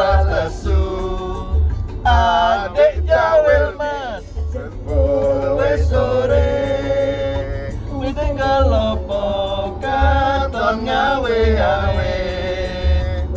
lumrah 0.00 0.24
lesu 0.24 0.80
Adik 2.00 3.04
jawel 3.04 3.76
mas. 3.76 4.24
Sepuluh 4.48 5.76
sore. 5.84 6.56
Wis 8.00 8.16
tinggal 8.16 8.72
apa 8.72 9.24
katon 9.84 10.88
ngawe-awe 10.88 12.16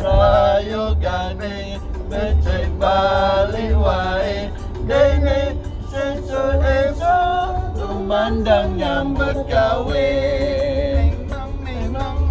Prayogane 0.00 1.76
becek 2.08 2.72
balik 2.80 3.76
wae. 3.76 4.48
Dene 4.88 5.60
sesuk-esuk 5.92 7.76
Tumandang 7.76 8.80
nyambut 8.80 9.44
gawe 9.48 10.08
Nong 11.28 11.52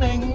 neng 0.02 0.34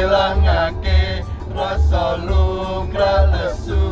Ngilangake 0.00 1.20
rasa 1.52 2.16
lumrah 2.24 3.28
lesu. 3.36 3.84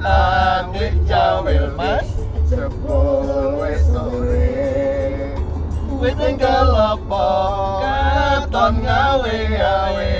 Adik 0.00 1.04
jawel 1.04 1.68
mas. 1.76 2.08
Sepuluh 2.48 3.60
wis 3.60 3.84
sore. 3.92 4.56
Wis 6.00 6.16
tinggal 6.16 6.96
apa 6.96 7.28
katon 7.84 8.80
ngawe-ngawe 8.80 10.16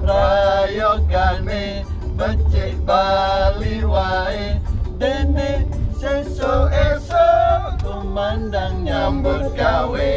Prayogane 0.00 1.84
becik 2.16 2.80
bali 2.88 3.84
wae. 3.84 4.56
Dene 4.96 5.68
sesuk-esuk 5.92 7.84
Kumandang 7.84 8.80
nyambut 8.88 9.52
gawe 9.52 10.16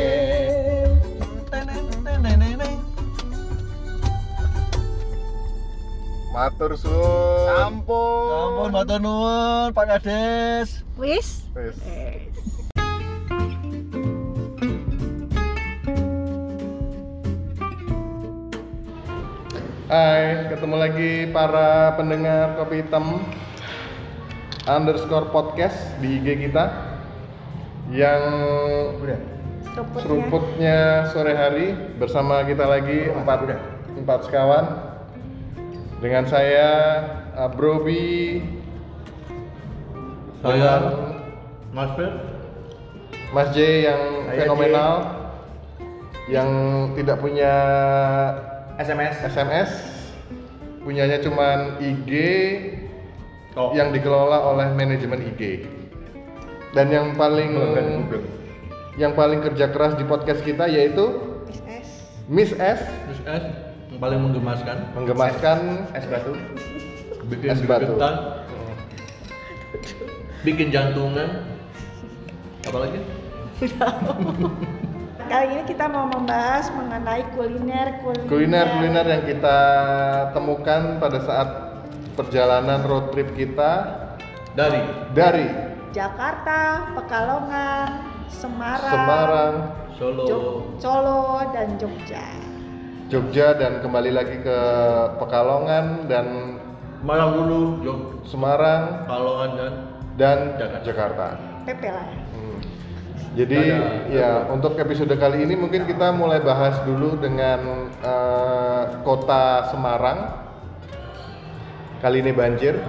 Matur 6.31 6.80
suwun 6.80 7.52
Ampun, 7.59 8.31
Sampun 8.31 8.69
matur 8.72 9.00
nuwun 9.03 9.75
Pak 9.75 9.86
Kades. 9.92 10.88
Wis. 10.96 11.44
Wis. 11.52 11.75
Hai, 19.91 20.47
ketemu 20.47 20.75
lagi 20.80 21.12
para 21.36 22.00
pendengar 22.00 22.56
Kopi 22.56 22.80
Hitam 22.80 23.20
underscore 24.64 25.28
podcast 25.36 25.75
di 26.00 26.16
IG 26.16 26.47
kita 26.47 26.72
yang 27.91 28.24
Seruputnya. 28.96 30.00
seruputnya 30.00 30.78
sore 31.12 31.36
hari 31.36 31.75
bersama 32.00 32.47
kita 32.47 32.64
lagi 32.64 33.12
empat 33.12 33.52
empat 34.00 34.20
sekawan 34.31 34.91
dengan 36.01 36.25
saya 36.25 36.69
uh, 37.38 37.50
Brobi 37.53 38.41
Saya 40.41 40.97
Mas 41.72 41.94
Fer. 41.94 42.12
Mas 43.31 43.47
J 43.53 43.85
yang 43.88 44.01
Saya 44.28 44.38
fenomenal 44.44 44.94
yang 46.28 46.50
tidak 46.97 47.22
punya 47.22 47.53
SMS. 48.81 49.16
SMS 49.29 49.72
punyanya 50.81 51.22
cuman 51.22 51.78
IG 51.78 52.11
Oh. 53.51 53.75
yang 53.75 53.91
dikelola 53.91 54.47
oleh 54.47 54.72
manajemen 54.72 55.28
IG 55.28 55.67
dan 56.72 56.88
yang 56.88 57.19
paling 57.19 57.51
yang 58.95 59.11
paling 59.11 59.44
kerja 59.44 59.67
keras 59.75 60.00
di 60.00 60.07
podcast 60.07 60.40
kita 60.40 60.72
yaitu 60.72 61.19
SS. 61.51 61.88
Miss 62.31 62.56
S 62.56 62.79
Terus 62.79 63.19
es 63.28 63.44
yang 63.44 63.71
paling 64.01 64.17
menggemaskan 64.19 64.78
menggemaskan 64.97 65.57
es 65.94 66.06
batu. 66.09 66.34
bikin 67.29 67.47
Es 67.47 67.62
batu. 67.62 67.85
gregetan, 67.85 68.16
bikin 70.41 70.67
jantungan 70.73 71.29
apalagi 72.66 72.97
Kali 75.22 75.47
ini 75.47 75.63
kita 75.63 75.85
mau 75.85 76.09
membahas 76.09 76.73
mengenai 76.73 77.23
kuliner 77.31 78.02
kuliner. 78.02 78.26
kuliner-kuliner 78.28 79.05
yang 79.05 79.23
kita 79.23 79.58
temukan 80.34 80.97
pada 80.97 81.22
saat 81.22 81.49
perjalanan 82.17 82.81
road 82.84 83.14
trip 83.14 83.31
kita 83.31 84.02
dari 84.52 84.81
dari 85.14 85.46
Jakarta, 85.93 86.90
Pekalongan, 86.97 87.87
Semarang, 88.28 88.91
Semarang, 88.91 89.53
Solo 89.93 90.23
Jog- 90.26 90.61
Solo 90.81 91.22
dan 91.53 91.78
Jogja. 91.78 92.28
Jogja 93.11 93.52
dan 93.59 93.84
kembali 93.84 94.16
lagi 94.16 94.40
ke 94.40 94.58
Pekalongan 95.19 96.08
dan 96.08 96.55
Malang 97.03 97.43
dulu 97.43 97.84
Jog 97.84 98.02
Semarang 98.23 99.03
Kalongan 99.03 99.52
dan 99.59 99.72
dan 100.16 100.40
Jakarta. 100.55 100.79
Jakarta. 100.87 101.25
PP 101.67 101.84
lah 101.91 102.05
ya. 102.08 102.19
Hmm. 102.31 102.59
Jadi 103.35 103.59
Ada- 103.67 104.08
ya 104.08 104.29
untuk 104.47 104.79
episode 104.79 105.11
kali 105.19 105.43
ini 105.43 105.59
mungkin 105.59 105.84
kita 105.84 106.16
mulai 106.16 106.40
bahas 106.40 106.79
dulu 106.87 107.19
dengan 107.19 107.91
eh, 107.99 108.84
kota 109.03 109.67
Semarang. 109.75 110.47
Kali 111.99 112.23
ini 112.23 112.31
banjir. 112.31 112.79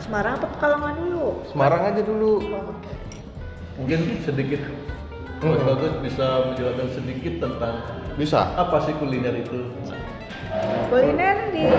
Semarang 0.00 0.40
apa 0.40 0.48
Pekalongan 0.56 0.94
dulu? 1.04 1.26
Semarang 1.52 1.82
aja 1.84 2.00
dulu. 2.00 2.32
Oh, 2.48 2.72
oke. 2.72 2.92
mungkin 3.78 4.00
sedikit 4.26 4.58
Hmm. 5.38 5.54
Mas 5.54 5.62
Bagus 5.62 5.92
bisa 6.02 6.26
menjelaskan 6.50 6.88
sedikit 6.90 7.34
tentang 7.38 7.74
Bisa. 8.18 8.50
apa 8.58 8.82
sih 8.82 8.94
kuliner 8.98 9.38
itu 9.38 9.70
Kuliner 10.90 11.54
di 11.54 11.70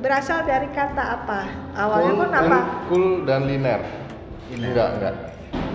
berasal 0.00 0.44
dari 0.48 0.68
kata 0.72 1.04
apa? 1.20 1.40
Awalnya 1.76 2.12
Kul, 2.12 2.20
kan 2.20 2.32
apa? 2.32 2.58
kul 2.88 3.06
dan 3.28 3.44
liner. 3.44 3.80
Enggak, 4.52 4.88
enggak. 4.96 5.14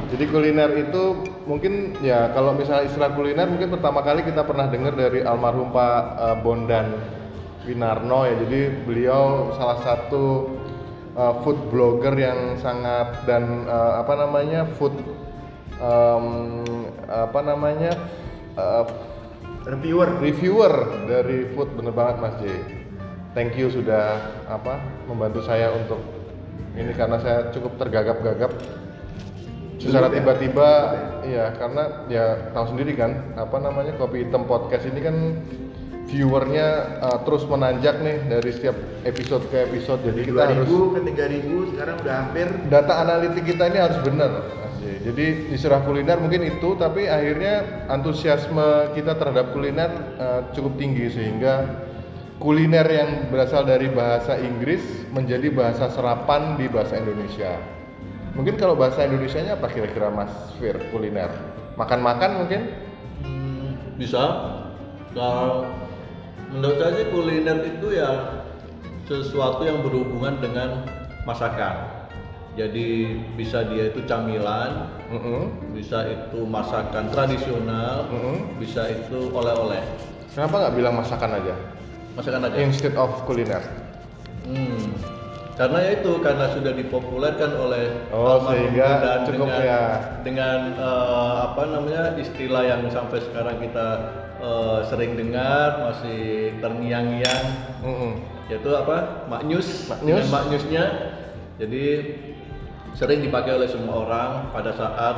Jadi 0.10 0.24
kuliner 0.26 0.72
itu 0.74 1.04
mungkin 1.46 1.94
ya 2.02 2.34
kalau 2.34 2.58
misalnya 2.58 2.90
istilah 2.90 3.14
kuliner 3.14 3.46
mungkin 3.46 3.70
pertama 3.70 4.02
kali 4.02 4.26
kita 4.26 4.42
pernah 4.42 4.66
dengar 4.66 4.98
dari 4.98 5.22
almarhum 5.22 5.70
Pak 5.70 6.02
eh, 6.18 6.36
Bondan 6.42 6.88
Winarno 7.70 8.26
ya. 8.26 8.34
Jadi 8.42 8.60
beliau 8.90 9.54
salah 9.54 9.78
satu 9.86 10.58
eh, 11.14 11.34
food 11.46 11.70
blogger 11.70 12.18
yang 12.18 12.58
sangat 12.58 13.22
dan 13.30 13.70
eh, 13.70 13.94
apa 14.02 14.14
namanya 14.18 14.66
food 14.78 14.98
em, 15.78 16.26
apa 17.08 17.40
namanya 17.42 17.94
uh, 18.58 18.86
Reviewer. 19.68 20.10
reviewer 20.24 20.74
dari 21.06 21.46
food 21.54 21.70
bener 21.78 21.94
banget 21.94 22.16
Mas 22.24 22.36
J. 22.42 22.44
Thank 23.38 23.60
you 23.60 23.70
sudah 23.70 24.18
apa 24.50 24.82
membantu 25.06 25.46
saya 25.46 25.70
untuk 25.76 26.02
ini 26.74 26.90
karena 26.98 27.22
saya 27.22 27.54
cukup 27.54 27.78
tergagap-gagap 27.78 28.50
secara 29.80 30.12
Dulu 30.12 30.14
ya? 30.14 30.18
tiba-tiba 30.20 30.70
iya 31.24 31.46
karena 31.56 31.84
ya 32.12 32.26
tahu 32.52 32.76
sendiri 32.76 32.94
kan 33.00 33.16
apa 33.40 33.58
namanya 33.64 33.96
kopi 33.96 34.28
hitam 34.28 34.44
podcast 34.44 34.90
ini 34.92 35.00
kan 35.00 35.16
viewernya 36.10 36.68
uh, 37.06 37.18
terus 37.22 37.46
menanjak 37.46 38.02
nih 38.02 38.18
dari 38.28 38.50
setiap 38.50 38.76
episode 39.06 39.46
ke 39.54 39.70
episode 39.70 40.02
jadi 40.04 40.20
kita 40.26 40.42
harus 40.42 40.68
2000 40.68 40.96
ke 40.98 41.00
3000 41.14 41.72
sekarang 41.72 41.96
udah 42.02 42.16
hampir 42.18 42.48
data 42.68 42.94
analitik 43.06 43.44
kita 43.46 43.64
ini 43.70 43.80
harus 43.80 44.00
benar 44.02 44.32
J. 44.90 45.14
jadi 45.14 45.26
di 45.54 45.58
surah 45.60 45.86
kuliner 45.86 46.18
mungkin 46.18 46.42
itu 46.42 46.74
tapi 46.80 47.06
akhirnya 47.06 47.86
antusiasme 47.94 48.98
kita 48.98 49.14
terhadap 49.22 49.54
kuliner 49.54 49.92
uh, 50.18 50.42
cukup 50.58 50.82
tinggi 50.82 51.14
sehingga 51.14 51.86
kuliner 52.42 52.88
yang 52.90 53.10
berasal 53.30 53.68
dari 53.68 53.92
bahasa 53.94 54.40
Inggris 54.42 54.82
menjadi 55.14 55.54
bahasa 55.54 55.94
serapan 55.94 56.58
di 56.58 56.66
bahasa 56.66 56.98
Indonesia 56.98 57.62
mungkin 58.34 58.58
kalau 58.58 58.74
bahasa 58.74 59.06
Indonesianya 59.06 59.62
apa 59.62 59.70
kira-kira 59.70 60.10
Mas 60.10 60.32
Fir 60.58 60.78
kuliner 60.90 61.30
makan-makan 61.78 62.46
mungkin 62.46 62.90
Hmm, 63.24 63.98
bisa. 64.00 64.24
Kalau 65.12 65.68
menurut 66.54 66.78
saya 66.78 66.92
sih 67.02 67.08
kuliner 67.12 67.58
itu 67.66 67.88
ya 67.98 68.42
sesuatu 69.10 69.66
yang 69.66 69.82
berhubungan 69.82 70.38
dengan 70.38 70.86
masakan. 71.26 71.89
Jadi 72.54 72.88
bisa 73.34 73.64
dia 73.64 73.88
itu 73.88 74.04
camilan, 74.04 74.90
Mm-mm. 75.08 75.72
bisa 75.72 76.04
itu 76.06 76.44
masakan 76.44 77.08
tradisional, 77.08 78.10
Mm-mm. 78.10 78.58
bisa 78.58 78.90
itu 78.90 79.30
oleh-oleh. 79.30 79.80
kenapa 80.30 80.56
nggak 80.62 80.76
bilang 80.76 80.94
masakan 80.94 81.32
aja 81.36 81.56
Masakan 82.14 82.42
aja. 82.46 82.56
instead 82.60 82.94
of 82.94 83.10
kuliner 83.24 83.62
Hmm. 84.46 84.94
Karena 85.54 85.78
ya 85.84 85.92
itu 86.00 86.12
karena 86.20 86.48
sudah 86.50 86.72
dipopulerkan 86.72 87.52
oleh 87.54 87.92
Oh, 88.10 88.40
sehingga 88.46 88.88
dan 88.98 89.20
cukup 89.26 89.46
dengan, 89.46 89.60
ya. 89.62 89.82
dengan 90.24 90.60
eh, 90.74 91.36
apa 91.44 91.62
namanya 91.66 92.04
istilah 92.16 92.64
yang 92.64 92.82
sampai 92.88 93.20
sekarang 93.20 93.60
kita 93.60 93.88
eh, 94.40 94.80
sering 94.86 95.14
dengar 95.16 95.84
masih 95.84 96.54
terngiang-ngiang 96.58 97.44
Mm-mm. 97.84 98.12
yaitu 98.48 98.70
apa 98.72 99.28
maknyus 99.28 99.86
Maknyus. 99.88 100.26
maknyusnya 100.30 100.84
jadi 101.58 101.86
sering 102.94 103.22
dipakai 103.22 103.56
oleh 103.56 103.70
semua 103.70 104.06
orang 104.06 104.30
pada 104.52 104.72
saat 104.72 105.16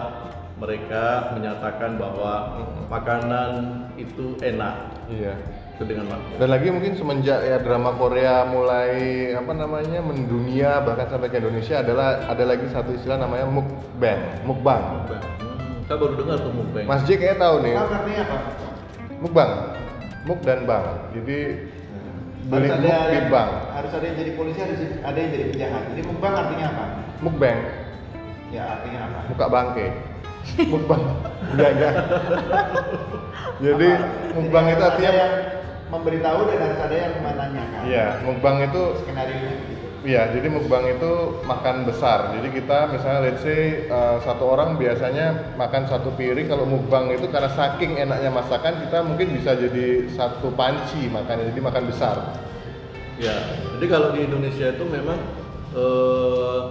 mereka 0.56 1.34
menyatakan 1.34 1.98
bahwa 1.98 2.62
makanan 2.88 3.52
itu 3.98 4.38
enak 4.40 4.76
iya 5.10 5.34
itu 5.74 5.84
dengan 5.90 6.14
maknyus 6.14 6.38
Dan 6.38 6.50
lagi 6.54 6.68
mungkin 6.70 6.94
semenjak 6.94 7.40
ya 7.42 7.58
drama 7.58 7.98
Korea 7.98 8.46
mulai 8.46 8.94
apa 9.34 9.50
namanya 9.50 9.98
mendunia 10.00 10.78
bahkan 10.80 11.10
sampai 11.10 11.34
ke 11.34 11.42
Indonesia 11.42 11.82
adalah 11.82 12.30
ada 12.30 12.44
lagi 12.46 12.70
satu 12.70 12.94
istilah 12.94 13.18
namanya 13.18 13.50
mukbang, 13.50 14.46
mukbang. 14.46 14.84
Hmm, 15.10 15.82
saya 15.90 15.98
baru 15.98 16.14
dengar 16.22 16.38
tuh 16.38 16.54
mukbang 16.54 16.86
Mas 16.86 17.02
J 17.04 17.18
kayaknya 17.18 17.38
tahu 17.42 17.56
nih, 17.66 17.74
Apa 17.74 17.96
artinya 17.98 18.22
apa? 18.22 18.38
mukbang, 19.18 19.52
muk 20.30 20.40
dan 20.46 20.60
bang. 20.70 20.86
Jadi 21.18 21.38
Harus 22.42 22.68
ada 22.68 22.78
muk 22.78 22.94
di 23.02 23.16
yang- 23.18 23.32
bang, 23.32 23.50
Harus 23.72 23.92
ada 23.98 24.06
yang 24.06 24.18
jadi 24.18 24.32
polisi, 24.36 24.60
harus 24.62 24.78
ada 25.02 25.18
yang 25.18 25.32
jadi 25.32 25.46
penjahat. 25.50 25.82
Jadi 25.90 26.02
mukbang 26.06 26.34
artinya 26.36 26.66
apa? 26.70 26.86
Mukbang, 27.22 27.58
Ya 28.52 28.64
artinya 28.78 29.00
apa? 29.08 29.20
muka 29.32 29.46
bangke, 29.48 29.88
mukbang. 30.68 31.02
Enggak 31.56 31.70
enggak. 31.78 31.94
Jadi 33.62 33.88
Apa? 33.94 34.34
mukbang 34.36 34.66
Jadi 34.66 34.74
itu 34.76 34.84
artinya 34.84 35.10
ada 35.10 35.22
yang 35.22 35.34
memberitahu 35.92 36.40
dan 36.48 36.58
harus 36.64 36.80
ada 36.82 36.96
yang 36.96 37.14
menanyakan. 37.22 37.82
Iya, 37.86 38.06
mukbang 38.26 38.56
itu 38.66 38.82
Skenario 39.04 39.38
gitu. 39.38 39.86
Iya, 40.02 40.34
jadi 40.34 40.48
mukbang 40.50 40.98
itu 40.98 41.12
makan 41.46 41.86
besar. 41.86 42.34
Jadi 42.34 42.50
kita 42.58 42.90
misalnya 42.90 43.22
let's 43.22 43.46
say 43.46 43.86
uh, 43.86 44.18
satu 44.26 44.50
orang 44.50 44.82
biasanya 44.82 45.54
makan 45.62 45.86
satu 45.86 46.10
piring. 46.18 46.50
Kalau 46.50 46.66
mukbang 46.66 47.14
itu 47.14 47.30
karena 47.30 47.54
saking 47.54 48.02
enaknya 48.02 48.34
masakan 48.34 48.82
kita 48.82 49.06
mungkin 49.06 49.38
bisa 49.38 49.54
jadi 49.54 50.10
satu 50.10 50.50
panci 50.58 51.06
makannya. 51.06 51.54
Jadi 51.54 51.62
makan 51.62 51.84
besar. 51.86 52.18
Ya, 53.22 53.38
jadi 53.78 53.86
kalau 53.86 54.10
di 54.18 54.26
Indonesia 54.26 54.74
itu 54.74 54.84
memang 54.90 55.22
eh, 55.78 56.62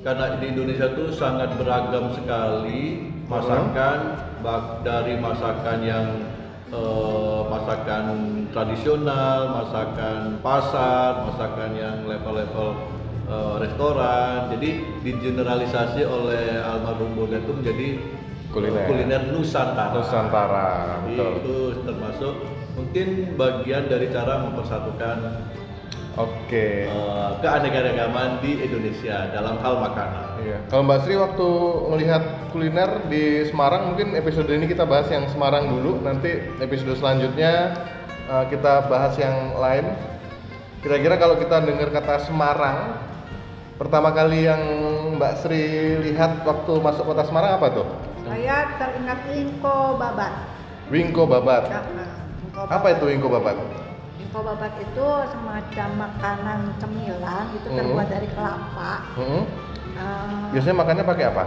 karena 0.00 0.38
di 0.38 0.46
Indonesia 0.48 0.86
itu 0.88 1.10
sangat 1.10 1.58
beragam 1.58 2.14
sekali 2.14 3.10
masakan 3.26 3.98
bak- 4.40 4.80
dari 4.82 5.18
masakan 5.18 5.78
yang 5.82 6.06
eh, 6.68 7.40
masakan 7.48 8.04
tradisional, 8.52 9.38
masakan 9.62 10.38
pasar, 10.40 11.26
masakan 11.28 11.70
yang 11.74 11.96
level-level 12.04 12.68
eh, 13.26 13.54
restoran. 13.60 14.52
Jadi 14.56 14.70
digeneralisasi 15.02 16.04
oleh 16.04 16.56
almarhum 16.56 17.12
Bonda 17.16 17.40
itu 17.40 17.52
menjadi 17.52 17.88
eh, 17.98 18.52
Kuliner. 18.52 18.84
kuliner 18.88 19.22
Nusantara. 19.28 19.92
Nusantara, 19.92 20.68
Jadi 21.04 21.16
betul. 21.16 21.32
itu 21.36 21.56
termasuk 21.84 22.34
mungkin 22.78 23.06
bagian 23.36 23.84
dari 23.90 24.06
cara 24.08 24.40
mempersatukan 24.46 25.16
Oke. 26.18 26.90
eh, 26.90 27.30
keanekaragaman 27.38 28.42
di 28.42 28.58
Indonesia 28.58 29.30
dalam 29.30 29.62
hal 29.62 29.74
makanan. 29.78 30.24
Iya. 30.42 30.58
Kalau 30.66 30.82
Mbak 30.82 30.98
Sri 31.06 31.14
waktu 31.14 31.48
melihat 31.94 32.22
kuliner 32.50 32.90
di 33.06 33.46
Semarang, 33.46 33.94
mungkin 33.94 34.18
episode 34.18 34.50
ini 34.50 34.66
kita 34.66 34.82
bahas 34.82 35.06
yang 35.14 35.30
Semarang 35.30 35.70
dulu. 35.70 36.02
Nanti 36.02 36.58
episode 36.58 36.98
selanjutnya 36.98 37.78
uh, 38.26 38.44
kita 38.50 38.90
bahas 38.90 39.14
yang 39.14 39.54
lain. 39.54 39.94
Kira-kira 40.82 41.18
kalau 41.18 41.38
kita 41.38 41.62
dengar 41.62 41.94
kata 41.94 42.26
Semarang, 42.26 42.98
pertama 43.78 44.10
kali 44.10 44.50
yang 44.50 44.62
Mbak 45.18 45.32
Sri 45.38 45.62
lihat 46.02 46.42
waktu 46.42 46.72
masuk 46.82 47.14
kota 47.14 47.22
Semarang 47.22 47.62
apa 47.62 47.70
tuh? 47.70 47.86
Saya 48.26 48.74
teringat 48.74 49.22
Wingko 49.30 49.96
Babat. 50.02 50.34
Wingko 50.88 51.28
babat. 51.28 51.68
Ya, 51.68 51.84
nah, 51.92 52.08
Wingko 52.40 52.60
Apa 52.64 52.86
itu 52.96 53.04
wingko 53.12 53.28
babat? 53.28 53.56
Wingko 54.18 54.38
Babat 54.42 54.72
itu 54.76 55.06
semacam 55.30 55.88
makanan 56.00 56.60
cemilan 56.76 57.44
itu 57.54 57.68
Hmm. 57.68 57.78
terbuat 57.78 58.06
dari 58.08 58.28
kelapa. 58.28 58.92
Hmm. 59.14 59.42
Eh, 59.94 60.46
Biasanya 60.52 60.76
makannya 60.76 61.04
pakai 61.04 61.24
apa? 61.28 61.44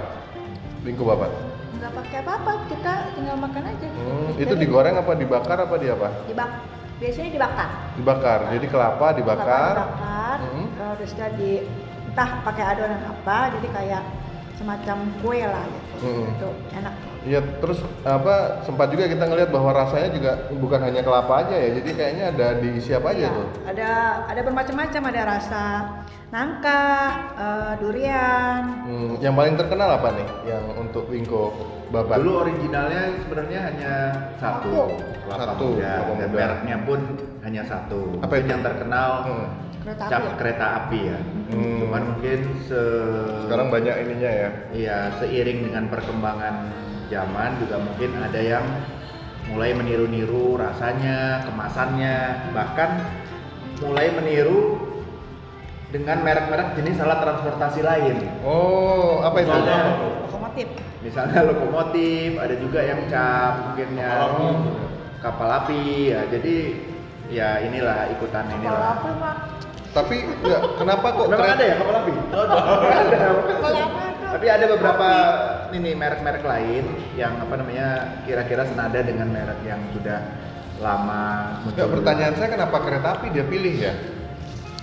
Wingko 0.82 1.04
babat. 1.06 1.32
nggak 1.72 1.98
pakai 1.98 2.18
apa-apa, 2.22 2.52
kita 2.70 2.94
tinggal 3.18 3.38
makan 3.38 3.64
aja. 3.66 3.88
Hmm, 3.90 4.30
itu 4.36 4.46
Jadi 4.48 4.62
digoreng 4.62 4.96
apa 4.96 5.18
dibakar 5.18 5.58
apa 5.58 5.76
di 5.76 5.88
apa? 5.90 6.14
dibak 6.26 6.50
biasanya 6.98 7.30
dibakar. 7.34 7.70
Dibakar. 7.98 8.40
Jadi 8.54 8.66
kelapa 8.70 9.08
dibakar. 9.12 9.74
Kelapa 9.74 9.74
dibakar, 9.74 10.38
Hmm. 10.42 10.68
terus 10.94 11.12
jadi 11.18 11.52
entah 12.06 12.30
pakai 12.46 12.64
adonan 12.68 13.02
apa, 13.04 13.38
jadi 13.58 13.68
kayak 13.74 14.04
semacam 14.54 14.98
kue 15.20 15.42
lah 15.42 15.66
gitu. 15.66 15.96
Hmm. 16.02 16.26
Itu 16.30 16.50
enak. 16.72 16.96
Iya, 17.22 17.38
terus 17.62 17.78
apa 18.02 18.34
sempat 18.62 18.90
juga 18.90 19.06
kita 19.06 19.22
ngelihat 19.24 19.50
bahwa 19.50 19.70
rasanya 19.72 20.10
juga 20.10 20.32
bukan 20.52 20.82
hanya 20.82 21.02
kelapa 21.02 21.34
aja 21.40 21.54
ya. 21.54 21.70
Jadi 21.78 21.90
kayaknya 21.94 22.26
ada 22.30 22.48
diisi 22.58 22.92
apa 22.92 23.14
aja 23.14 23.22
Iya, 23.22 23.30
tuh? 23.30 23.48
Ada 23.64 23.90
ada 24.26 24.42
bermacam-macam, 24.42 25.02
ada 25.06 25.22
rasa 25.28 25.64
nangka, 26.28 26.84
eh, 27.38 27.72
durian. 27.78 28.62
Hmm, 28.82 29.12
yang 29.20 29.34
paling 29.34 29.54
terkenal 29.54 29.90
apa 29.94 30.10
nih 30.12 30.28
yang 30.48 30.64
untuk 30.76 31.06
wingko 31.08 31.54
babat? 31.90 32.18
Dulu 32.18 32.32
originalnya 32.42 33.02
sebenarnya 33.20 33.60
hanya 33.64 33.94
satu, 34.36 34.72
Satu. 34.72 34.82
kelapa 35.22 35.44
Satu, 35.46 35.66
muda, 35.70 35.92
kelapa 35.94 36.14
dan 36.16 36.28
muda. 36.28 36.40
mereknya 36.40 36.78
pun 36.82 37.00
hanya 37.42 37.62
satu. 37.64 38.02
Apa 38.18 38.34
itu? 38.36 38.48
yang 38.50 38.62
terkenal 38.62 39.12
Hmm, 39.24 39.48
Kereta 39.82 40.04
cap 40.08 40.20
api. 40.20 40.26
ya? 40.26 40.34
kereta 40.38 40.66
api 40.80 41.00
ya. 41.06 41.20
Hmm. 41.54 41.78
Cuman 41.80 42.02
mungkin 42.10 42.40
se 42.64 42.82
Sekarang 43.46 43.68
banyak 43.70 43.96
ininya 44.00 44.32
ya. 44.32 44.50
Iya, 44.72 44.98
seiring 45.18 45.70
dengan 45.70 45.86
perkembangan 45.86 46.56
zaman 47.12 47.60
juga 47.60 47.76
mungkin 47.78 48.16
ada 48.16 48.40
yang 48.40 48.64
mulai 49.52 49.76
meniru-niru 49.76 50.56
rasanya, 50.56 51.44
kemasannya, 51.44 52.18
bahkan 52.56 53.04
mulai 53.84 54.08
meniru 54.10 54.80
dengan 55.92 56.24
merek-merek 56.24 56.80
jenis 56.80 57.04
alat 57.04 57.20
transportasi 57.20 57.84
lain. 57.84 58.16
Oh, 58.42 59.20
apa 59.20 59.44
itu? 59.44 59.52
Misalnya, 59.52 59.80
Lokomotif. 60.24 60.68
misalnya 61.04 61.40
lokomotif, 61.44 62.30
ada 62.40 62.56
juga 62.56 62.80
yang 62.80 63.02
cap, 63.12 63.54
mungkin 63.68 63.90
yang 63.94 64.20
Oh. 64.24 64.56
kapal 65.20 65.52
api, 65.52 66.16
ya. 66.16 66.24
Jadi 66.32 66.56
ya 67.28 67.60
inilah 67.60 68.08
ikutan 68.10 68.48
Kalau 68.48 68.56
inilah. 68.56 68.80
apa 68.96 69.10
pak? 69.12 69.36
Tapi 69.92 70.16
enggak, 70.24 70.62
kenapa 70.80 71.08
kok 71.12 71.28
Memang 71.28 71.40
keren- 71.44 71.56
ada 71.60 71.66
ya 71.68 71.76
kapal 71.76 71.96
api? 72.00 72.12
ada. 72.16 73.18
Kalau 73.20 73.42
apa 73.44 73.68
tuh? 73.68 73.88
Tapi 74.32 74.46
ada 74.48 74.66
beberapa 74.66 75.10
ini 75.76 75.96
merek-merek 75.96 76.44
lain 76.44 76.86
yang 77.16 77.40
apa 77.40 77.54
namanya 77.60 77.90
kira-kira 78.28 78.68
senada 78.68 79.00
dengan 79.02 79.28
merek 79.32 79.60
yang 79.64 79.82
sudah 79.96 80.20
lama 80.82 81.62
Enggak, 81.70 81.88
pertanyaan 81.94 82.36
saya 82.36 82.50
kenapa 82.52 82.78
kereta 82.82 83.08
api 83.20 83.28
dia 83.32 83.46
pilih 83.46 83.76
ya? 83.78 83.94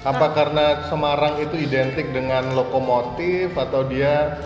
Apa 0.07 0.30
karena 0.30 0.87
Semarang 0.87 1.42
itu 1.42 1.59
identik 1.59 2.14
dengan 2.14 2.54
lokomotif 2.54 3.52
atau 3.59 3.83
dia 3.85 4.38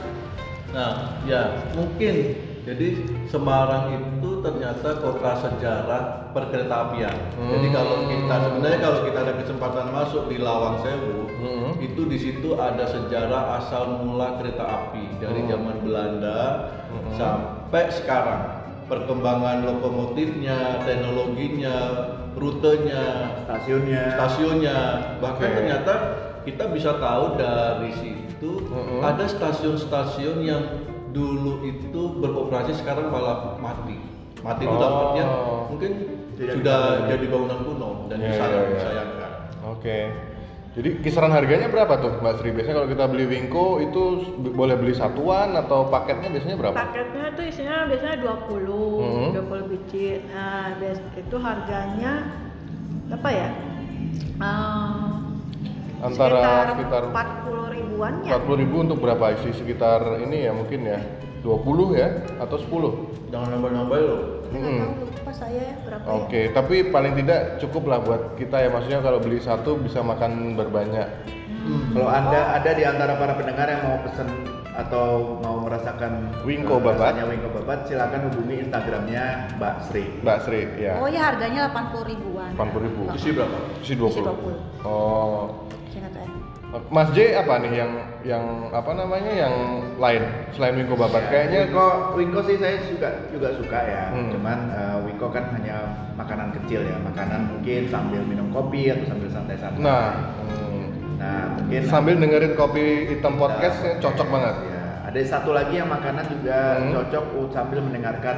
Nah, 0.73 1.21
ya 1.29 1.69
mungkin 1.77 2.33
Jadi 2.63 2.89
Semarang 3.27 3.91
itu 3.97 4.39
ternyata 4.39 5.03
kota 5.03 5.33
sejarah 5.35 6.31
perkereta 6.31 6.91
apian. 6.91 7.17
Jadi 7.35 7.67
kalau 7.73 8.07
kita 8.07 8.35
sebenarnya 8.39 8.79
kalau 8.79 9.01
kita 9.09 9.19
ada 9.25 9.35
kesempatan 9.41 9.87
masuk 9.91 10.23
di 10.29 10.37
Lawang 10.39 10.79
Sewu, 10.85 11.27
Hmm. 11.43 11.75
itu 11.83 12.07
di 12.07 12.19
situ 12.21 12.55
ada 12.55 12.87
sejarah 12.87 13.59
asal 13.59 14.05
mula 14.05 14.39
kereta 14.39 14.63
api 14.63 15.19
dari 15.19 15.43
zaman 15.49 15.83
Belanda 15.83 16.71
sampai 17.17 17.91
sekarang. 17.91 18.43
Perkembangan 18.87 19.65
lokomotifnya, 19.65 20.85
teknologinya, 20.85 21.77
rutenya, 22.37 23.05
stasiunnya 23.45 24.05
stasiunnya 24.15 24.79
bahkan 25.19 25.49
Oke. 25.49 25.57
ternyata 25.57 25.95
kita 26.45 26.65
bisa 26.69 27.01
tahu 27.01 27.39
dari 27.41 27.91
situ 27.97 28.69
Mm-mm. 28.69 29.01
ada 29.01 29.25
stasiun-stasiun 29.25 30.39
yang 30.45 30.63
dulu 31.13 31.61
itu 31.63 32.01
beroperasi 32.17 32.73
sekarang 32.75 33.09
malah 33.09 33.57
mati 33.57 33.97
mati 34.41 34.63
itu 34.65 34.73
Oh. 34.73 34.81
dapatnya 34.81 35.25
mungkin 35.69 35.91
Tidak 36.33 36.55
sudah 36.57 36.81
jadi 37.07 37.25
bangunan 37.27 37.59
kuno 37.63 37.89
dan 38.09 38.17
itu 38.19 38.27
iya, 38.27 38.41
sangat 38.41 38.59
iya. 38.59 38.71
disayangkan 38.73 39.31
Oke. 39.63 39.99
Jadi 40.73 40.89
kisaran 40.99 41.31
harganya 41.31 41.69
berapa 41.69 42.01
tuh 42.01 42.17
Mbak 42.17 42.35
Sri? 42.35 42.49
Biasanya 42.51 42.75
kalau 42.75 42.89
kita 42.89 43.05
beli 43.07 43.25
Wingko 43.29 43.67
itu 43.79 44.03
boleh 44.51 44.75
beli 44.75 44.91
satuan 44.91 45.53
atau 45.53 45.85
paketnya 45.87 46.33
biasanya 46.33 46.57
berapa? 46.57 46.73
Paketnya 46.75 47.27
tuh 47.31 47.45
isinya 47.45 47.85
biasanya 47.85 48.17
20, 48.19 48.97
Hmm. 48.99 49.31
20 49.37 49.69
biji. 49.69 50.25
Nah, 50.27 50.73
bias- 50.75 51.13
itu 51.13 51.37
harganya 51.39 52.13
apa 53.07 53.29
ya? 53.31 53.49
Eh, 54.41 55.05
Antara 56.03 56.41
sekitar 56.73 57.03
40 57.07 57.72
ribuan 57.93 58.13
ya. 58.25 58.41
40 58.41 58.63
ribu 58.65 58.77
untuk 58.81 58.99
berapa 58.99 59.25
isi 59.37 59.53
sekitar 59.53 60.01
ini 60.19 60.49
ya 60.49 60.53
mungkin 60.57 60.81
ya 60.83 60.99
20 61.45 62.01
ya 62.01 62.09
atau 62.41 62.57
10? 62.57 63.29
jangan 63.29 63.49
nambah-nambah 63.53 63.99
loh 64.01 64.21
Nggak 64.53 64.61
Mm-mm. 64.61 64.81
tahu 64.85 65.09
lupa 65.09 65.33
saya 65.33 65.61
ya 65.65 65.75
berapa 65.81 66.05
ya. 66.05 66.13
Oke, 66.13 66.41
tapi 66.53 66.77
paling 66.89 67.15
tidak 67.17 67.41
cukup 67.57 67.83
lah 67.89 67.99
buat 68.01 68.23
kita 68.37 68.57
ya 68.59 68.69
maksudnya 68.69 69.01
kalau 69.01 69.17
beli 69.17 69.41
satu 69.41 69.81
bisa 69.81 70.01
makan 70.01 70.53
berbanyak. 70.55 71.09
kalau 71.95 72.11
anda 72.11 72.59
ada 72.59 72.71
di 72.75 72.85
antara 72.85 73.17
para 73.17 73.33
pendengar 73.33 73.65
yang 73.65 73.81
mau 73.81 73.97
pesen 74.05 74.29
atau 74.73 75.39
mau 75.41 75.63
merasakan 75.63 76.33
Wingko 76.45 76.81
eh, 76.81 76.85
babat. 76.85 77.13
Wingko 77.23 77.49
babat 77.61 77.87
silakan 77.87 78.29
hubungi 78.29 78.67
instagramnya 78.67 79.57
Mbak 79.57 79.75
Sri 79.89 80.05
Mbak 80.21 80.39
Sri 80.45 80.61
ya. 80.77 81.01
Oh 81.01 81.09
ya 81.09 81.33
harganya 81.33 81.69
80 81.73 82.13
ribuan. 82.13 82.51
80 82.57 82.87
ribu. 82.89 83.03
isi 83.17 83.31
berapa 83.33 83.57
Isi 83.81 83.95
20. 83.97 84.11
Isi 84.13 84.21
20. 84.21 84.85
Oh. 84.85 85.65
Mas 86.89 87.13
J 87.13 87.37
apa 87.37 87.61
nih 87.61 87.85
yang 87.85 87.93
yang 88.25 88.45
apa 88.73 88.97
namanya 88.97 89.29
yang 89.29 89.55
lain 90.01 90.23
selain 90.57 90.73
Wingko 90.81 90.97
babat? 90.97 91.21
Ya, 91.21 91.29
Kayaknya 91.29 91.61
Wingko, 91.69 91.87
Wingko 92.17 92.41
sih 92.49 92.57
saya 92.57 92.81
juga 92.81 93.09
juga 93.29 93.49
suka 93.53 93.79
ya. 93.85 94.05
Hmm. 94.09 94.33
Cuman 94.33 94.59
eh, 94.73 94.97
Wingko 95.05 95.29
kan 95.29 95.53
hanya 95.53 95.77
makanan 96.17 96.49
kecil 96.57 96.81
ya, 96.83 96.97
makanan 96.97 97.53
mungkin 97.53 97.93
sambil 97.93 98.25
minum 98.25 98.49
kopi 98.49 98.89
atau 98.89 99.05
sambil 99.05 99.29
santai-santai. 99.29 99.85
nah 99.85 100.33
hmm, 100.41 100.85
nah 101.21 101.39
mungkin 101.61 101.83
sambil 101.85 102.15
dengerin 102.17 102.55
kopi 102.57 102.85
hitam 103.11 103.37
podcast 103.37 103.77
Nah, 103.85 104.01
cocok 104.01 104.29
banget. 104.33 104.55
Ya, 104.65 104.83
ada 105.13 105.21
satu 105.29 105.51
lagi 105.53 105.75
yang 105.77 105.93
makanan 105.93 106.25
juga 106.25 106.59
Hmm. 106.81 106.93
cocok 106.97 107.25
uh, 107.37 107.49
sambil 107.53 107.79
mendengarkan 107.85 108.37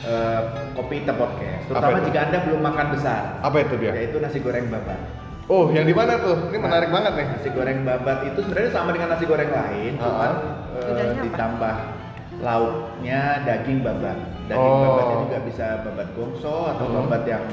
eh, 0.00 0.40
kopi 0.72 1.04
hitam 1.04 1.16
podcast. 1.16 1.68
Terutama 1.68 2.00
jika 2.00 2.18
anda 2.24 2.38
belum 2.40 2.60
makan 2.62 2.86
besar, 2.96 3.36
Apa 3.44 3.56
itu 3.60 3.74
dia? 3.76 3.92
yaitu 3.92 4.16
nasi 4.16 4.40
goreng 4.40 4.72
babat. 4.72 4.96
Oh, 5.44 5.68
yang 5.68 5.84
di 5.84 5.92
mana 5.92 6.16
tuh? 6.16 6.48
Ini 6.48 6.56
menarik 6.56 6.88
Nah, 6.88 6.94
banget 6.96 7.12
nih. 7.20 7.26
Nasi 7.36 7.48
goreng 7.52 7.78
babat 7.84 8.18
itu 8.24 8.38
sebenarnya 8.40 8.70
sama 8.72 8.90
dengan 8.96 9.08
nasi 9.12 9.24
goreng 9.28 9.50
lain, 9.52 9.92
Ah. 9.96 10.04
cuman 10.08 10.30
eh, 10.32 10.84
Bedanya 10.88 11.12
apa? 11.12 11.24
ditambah 11.28 11.74
lauknya 12.40 13.20
daging 13.44 13.78
babat. 13.84 14.18
Daging 14.44 14.72
Oh. 14.72 14.82
babatnya 14.82 15.16
juga 15.20 15.38
bisa 15.44 15.66
babat 15.84 16.08
gongso 16.16 16.56
atau 16.72 16.84
Hmm. 16.88 16.96
babat 17.04 17.22
yang 17.24 17.44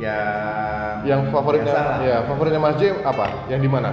yang 0.00 0.96
Yang 1.04 1.20
favoritnya 1.28 1.72
biasa 1.72 1.80
lah. 1.84 1.98
ya, 2.00 2.16
favoritnya 2.24 2.60
Mas 2.60 2.76
J 2.76 2.82
apa? 3.00 3.26
Yang 3.48 3.60
di 3.64 3.70
mana? 3.70 3.90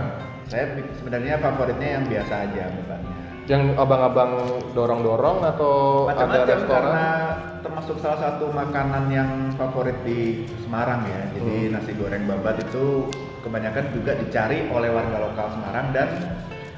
Saya 0.47 0.63
sebenarnya 0.95 1.35
favoritnya 1.37 1.89
yang 1.99 2.03
biasa 2.07 2.33
aja 2.47 2.63
babatnya. 2.71 3.16
Yang 3.47 3.79
abang-abang 3.79 4.31
dorong-dorong 4.75 5.39
atau 5.41 5.73
ada 6.05 6.19
Macam-macam 6.19 6.47
restoran? 6.51 6.67
karena 6.67 7.05
termasuk 7.63 7.95
salah 8.03 8.19
satu 8.19 8.51
makanan 8.51 9.07
yang 9.07 9.29
favorit 9.55 9.95
di 10.03 10.43
Semarang 10.59 11.07
ya. 11.07 11.31
Jadi 11.31 11.55
Hmm. 11.63 11.71
nasi 11.71 11.91
goreng 11.95 12.27
babat 12.27 12.59
itu 12.59 13.07
kebanyakan 13.39 13.87
juga 13.95 14.11
dicari 14.13 14.67
oleh 14.67 14.91
warga 14.91 15.17
lokal 15.21 15.47
Semarang 15.55 15.95
dan 15.95 16.09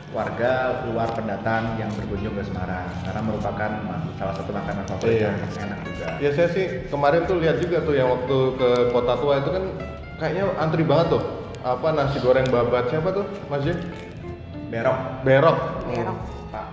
warga 0.09 0.53
luar 0.85 1.09
pendatang 1.09 1.73
yang 1.75 1.89
berkunjung 1.89 2.37
ke 2.37 2.45
Semarang 2.45 2.85
karena 3.01 3.21
merupakan 3.21 3.71
salah 4.13 4.33
satu 4.37 4.51
makanan 4.51 4.85
favorit 4.85 5.09
Iya. 5.15 5.25
yang 5.25 5.37
enak 5.65 5.79
juga. 5.83 6.07
Ya 6.21 6.29
saya 6.31 6.47
sih 6.49 6.65
kemarin 6.85 7.25
tuh 7.25 7.41
lihat 7.41 7.57
juga 7.57 7.81
tuh 7.81 7.97
yang 7.97 8.13
waktu 8.13 8.37
ke 8.53 8.69
Kota 8.89 9.13
Tua 9.17 9.41
itu 9.41 9.49
kan 9.49 9.63
kayaknya 10.17 10.43
antri 10.55 10.85
banget 10.85 11.17
tuh. 11.17 11.23
Apa 11.59 11.91
nasi 11.91 12.21
goreng 12.21 12.45
babat 12.47 12.87
siapa 12.87 13.09
tuh 13.09 13.25
Mas 13.49 13.65
J? 13.65 13.73
Berok, 14.69 14.97
Berok. 15.25 15.57
Berok. 15.83 16.17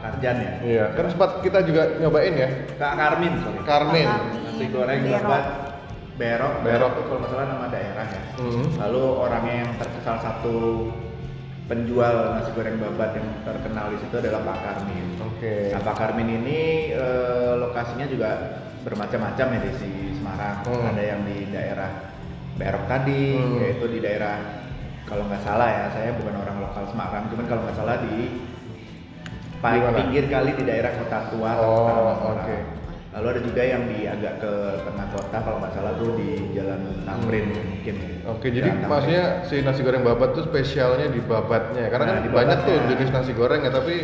Karjan 0.06 0.36
ya. 0.38 0.52
Iya, 0.62 0.84
kan 0.94 1.04
sempat 1.10 1.30
kita 1.40 1.58
juga 1.62 1.82
nyobain 1.98 2.34
ya. 2.34 2.48
Kak 2.78 2.92
Karmin, 2.94 3.32
sorry. 3.42 3.60
Karmin. 3.66 4.08
Nasi 4.46 4.64
goreng 4.70 5.00
Berok. 5.02 5.20
babat 5.20 5.44
Berok, 6.16 6.54
Berok. 6.62 6.92
itu 6.94 7.02
kalau 7.04 7.18
nggak 7.20 7.30
salah 7.30 7.46
nama 7.46 7.66
daerah 7.68 8.06
ya. 8.06 8.22
Mhm. 8.38 8.64
Lalu 8.78 9.02
orangnya 9.18 9.54
yang 9.60 9.70
terkenal 9.76 10.16
satu 10.18 10.56
penjual 11.66 12.14
nasi 12.32 12.50
goreng 12.54 12.78
babat 12.78 13.10
yang 13.18 13.28
terkenal 13.42 13.90
di 13.90 13.98
situ 13.98 14.14
adalah 14.16 14.40
Pak 14.44 14.58
Karmin. 14.62 15.06
Oke. 15.20 15.54
Nah, 15.75 15.80
Pak 15.82 15.96
Karmin 15.98 16.28
ini 16.40 16.60
eh, 16.94 17.52
lokasinya 17.58 18.06
juga 18.06 18.30
bermacam-macam 18.80 19.46
ya 19.50 19.60
di 19.60 19.70
si 19.76 19.90
Semarang. 20.14 20.62
Hmm. 20.62 20.90
Ada 20.94 21.02
yang 21.04 21.20
di 21.26 21.50
daerah 21.50 21.90
Berok 22.56 22.88
tadi, 22.88 23.36
Hmm. 23.36 23.60
yaitu 23.60 23.84
di 23.90 24.00
daerah 24.00 24.40
kalau 25.04 25.28
nggak 25.28 25.44
salah 25.44 25.68
ya, 25.68 25.84
saya 25.92 26.10
bukan 26.16 26.34
orang 26.34 26.58
lokal 26.58 26.88
Semarang, 26.88 27.28
cuman 27.28 27.44
kalau 27.44 27.60
nggak 27.62 27.76
salah 27.76 28.00
di 28.00 28.40
paling 29.58 29.80
Di 29.80 29.86
mana? 29.86 29.96
pinggir 29.98 30.25
kali 30.26 30.50
di 30.52 30.64
daerah 30.64 30.92
Kota 30.94 31.18
Tua 31.28 31.50
Oh, 31.56 32.34
oke. 32.34 32.56
Lalu 33.10 33.26
ada 33.26 33.40
juga 33.40 33.62
yang 33.64 33.82
di 33.86 34.04
agak 34.04 34.34
ke 34.38 34.52
tengah 34.84 35.08
kota 35.08 35.38
kalau 35.40 35.56
nggak 35.56 35.72
salah 35.72 35.96
tuh 35.96 36.20
di 36.20 36.52
Jalan 36.52 36.80
Tamrin 37.02 37.48
mungkin. 37.48 37.94
ya. 37.96 38.08
Oke, 38.28 38.46
jadi 38.50 38.68
Jalan 38.68 38.76
Tamrin. 38.76 38.92
maksudnya 38.92 39.25
si 39.42 39.56
nasi 39.60 39.80
goreng 39.80 40.04
babat 40.04 40.30
tuh 40.32 40.44
spesialnya 40.44 41.08
di 41.08 41.20
babatnya. 41.20 41.88
Karena 41.88 42.04
Nah, 42.04 42.12
kan 42.12 42.20
di 42.20 42.30
banyak 42.30 42.58
tuh 42.62 42.76
jenis 42.86 43.08
nasi 43.10 43.32
goreng 43.32 43.64
ya, 43.64 43.72
tapi 43.72 43.94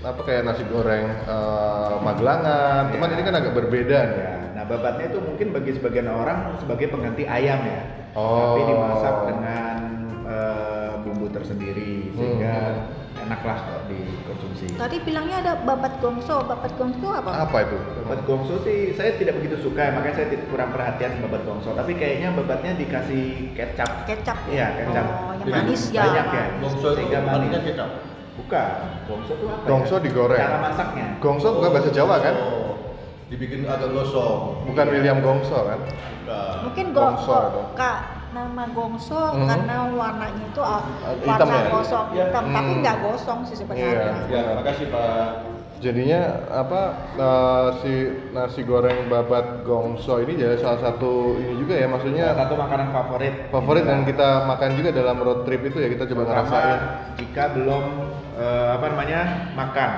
apa 0.00 0.20
kayak 0.22 0.42
nasi 0.44 0.62
goreng 0.64 1.02
eh, 1.02 1.94
Magelangan. 2.00 2.82
Cuman 2.90 3.08
Ya. 3.08 3.12
ini 3.12 3.22
kan 3.24 3.34
agak 3.36 3.52
berbeda 3.52 3.98
nih. 4.06 4.22
Ya, 4.22 4.32
nah 4.52 4.64
babatnya 4.64 5.04
itu 5.08 5.18
mungkin 5.18 5.46
bagi 5.50 5.70
sebagian 5.72 6.06
orang 6.06 6.38
sebagai 6.56 6.86
pengganti 6.88 7.26
ayam 7.26 7.58
ya. 7.60 7.82
Oh. 8.14 8.54
Tapi 8.54 8.60
dimasak 8.64 9.14
dengan 9.26 9.76
eh, 10.24 10.90
bumbu 11.02 11.26
tersendiri 11.26 12.14
sehingga 12.14 12.54
Hmm. 13.10 13.22
enak 13.26 13.40
lah 13.42 13.58
kalau 13.60 13.82
dikonsumsi. 13.84 14.19
Tadi 14.80 14.96
bilangnya 15.04 15.36
ada 15.44 15.52
babat 15.60 16.00
gongso. 16.00 16.40
Babat 16.48 16.72
gongso 16.80 17.12
apa? 17.12 17.44
Apa 17.44 17.68
itu? 17.68 17.76
Babat 18.08 18.20
gongso 18.24 18.64
sih 18.64 18.96
saya 18.96 19.12
tidak 19.20 19.36
begitu 19.36 19.60
suka 19.60 19.76
ya, 19.76 19.92
makanya 19.92 20.24
saya 20.24 20.40
kurang 20.48 20.72
perhatian 20.72 21.20
babat 21.20 21.44
gongso. 21.44 21.76
Tapi 21.76 21.92
kayaknya 22.00 22.32
babatnya 22.32 22.72
dikasih 22.80 23.52
kecap. 23.52 24.08
Kecap. 24.08 24.40
Iya, 24.48 24.80
kecap. 24.80 25.04
Oh, 25.04 25.36
yang 25.36 25.44
Jadi 25.44 25.50
manis 25.52 25.82
ya. 25.92 26.02
Banyak 26.08 26.26
ya. 26.32 26.44
gongso 26.64 26.88
itu 26.88 26.96
Sehingga 26.96 27.18
manis. 27.20 27.36
artinya 27.36 27.60
kecap 27.60 27.90
Bukan. 28.40 28.78
Gongso 29.04 29.32
itu 29.36 29.46
apa? 29.52 29.64
Gongso 29.68 29.94
ya? 29.94 30.00
digoreng. 30.00 30.40
Cara 30.40 30.58
masaknya. 30.64 31.06
Gongso 31.20 31.48
bukan 31.60 31.70
bahasa 31.76 31.90
Jawa 31.92 32.16
kan? 32.24 32.34
Oh, 32.40 32.72
dibikin 33.28 33.60
agak 33.68 33.88
gosong 33.92 34.64
Bukan 34.64 34.84
Iya. 34.88 34.92
William 34.96 35.18
Gongso 35.20 35.58
kan? 35.68 35.78
bukan 35.84 36.56
Mungkin 36.64 36.86
Gongso 36.96 37.28
gongso. 37.28 37.48
itu. 37.52 37.62
Nama 38.30 38.62
gongso 38.70 39.34
Mhm. 39.34 39.42
karena 39.44 39.74
warnanya 39.90 40.44
itu 40.44 40.62
Hitam 41.20 41.34
warna 41.42 41.58
ya? 41.58 41.68
gosong 41.68 42.06
Iya. 42.08 42.24
hitam, 42.24 42.44
tapi 42.48 42.70
Hmm. 42.70 42.80
nggak 42.80 42.96
gosong 43.02 43.38
sih 43.42 43.56
sebenarnya. 43.56 43.90
Iya. 43.90 44.14
ya 44.30 44.42
makasih 44.54 44.86
pak 44.88 45.26
Jadinya 45.80 46.20
apa 46.46 46.80
eh, 47.16 47.66
si 47.80 47.92
nasi 48.30 48.60
goreng 48.62 49.08
babat 49.08 49.64
gongso 49.64 50.20
ini 50.20 50.36
jadi 50.36 50.60
salah 50.60 50.76
satu 50.78 51.34
ini 51.34 51.56
juga 51.56 51.72
ya 51.74 51.88
maksudnya 51.88 52.30
Salah 52.30 52.40
satu 52.44 52.54
makanan 52.54 52.88
favorit. 52.90 53.34
favorit 53.48 53.84
dan 53.84 54.04
kita 54.04 54.44
makan 54.44 54.70
juga 54.76 54.90
dalam 54.92 55.16
road 55.18 55.40
trip 55.42 55.64
itu 55.64 55.80
ya 55.80 55.88
kita 55.88 56.04
coba 56.04 56.22
Terutama 56.22 56.44
ngerasain. 56.44 56.78
jika 57.16 57.44
belum 57.50 57.84
eh, 58.36 58.68
apa 58.72 58.84
namanya 58.86 59.20
makan. 59.52 59.90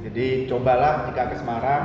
Jadi 0.00 0.26
cobalah 0.46 1.04
jika 1.04 1.22
ke 1.26 1.36
Semarang 1.36 1.84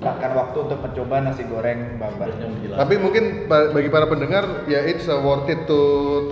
sempatkan 0.00 0.32
waktu 0.32 0.56
untuk 0.64 0.78
mencoba 0.80 1.14
nasi 1.20 1.44
goreng 1.44 2.00
babat. 2.00 2.32
Tapi 2.72 2.94
mungkin 2.96 3.24
ba- 3.44 3.68
bagi 3.68 3.92
para 3.92 4.08
pendengar 4.08 4.64
ya 4.64 4.80
it's 4.80 5.04
a 5.06 5.20
worth 5.20 5.44
it 5.46 5.68
to 5.68 5.80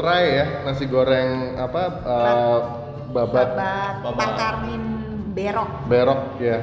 try 0.00 0.25
ya 0.40 0.64
nasi 0.64 0.88
goreng 0.88 1.52
apa 1.54 1.82
eh, 2.00 2.58
babat 3.12 3.48
Babat, 3.52 3.94
Babat. 4.00 4.16
Pak 4.16 4.30
Karmin 4.34 4.82
Berok. 5.37 5.70
berok 5.84 6.22
ya. 6.40 6.58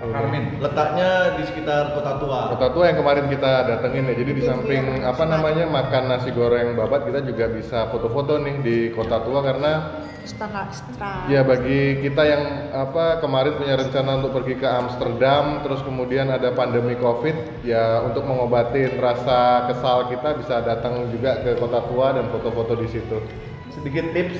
Karmin. 0.00 0.56
letaknya 0.60 1.36
di 1.36 1.44
sekitar 1.44 1.92
kota 1.92 2.16
tua 2.16 2.56
Kota 2.56 2.72
tua 2.72 2.84
yang 2.88 2.96
kemarin 2.96 3.28
kita 3.28 3.52
datengin 3.64 4.08
ya. 4.08 4.14
Jadi 4.16 4.32
di 4.32 4.42
samping 4.42 4.82
apa 5.00 5.24
namanya 5.24 5.64
makan 5.64 6.04
nasi 6.08 6.28
goreng 6.30 6.72
babat 6.72 7.04
kita 7.04 7.20
juga 7.20 7.48
bisa 7.48 7.88
foto-foto 7.88 8.36
nih 8.36 8.54
di 8.60 8.76
Kota 8.92 9.20
Tua 9.20 9.40
karena 9.40 9.99
setengah 10.24 10.68
extra. 10.68 11.12
Ya 11.26 11.40
bagi 11.40 12.00
kita 12.00 12.22
yang 12.22 12.42
apa 12.72 13.18
kemarin 13.18 13.56
punya 13.56 13.74
rencana 13.76 14.20
untuk 14.20 14.32
pergi 14.40 14.54
ke 14.56 14.68
Amsterdam, 14.68 15.64
terus 15.64 15.80
kemudian 15.80 16.28
ada 16.28 16.50
pandemi 16.50 16.94
COVID, 16.94 17.64
ya 17.64 18.04
untuk 18.04 18.24
mengobatin 18.24 18.96
rasa 18.96 19.68
kesal 19.68 20.08
kita 20.08 20.36
bisa 20.36 20.60
datang 20.60 21.08
juga 21.08 21.40
ke 21.40 21.56
Kota 21.56 21.80
Tua 21.86 22.12
dan 22.12 22.28
foto-foto 22.28 22.74
di 22.76 22.88
situ. 22.88 23.18
sedikit 23.70 24.10
tips 24.10 24.34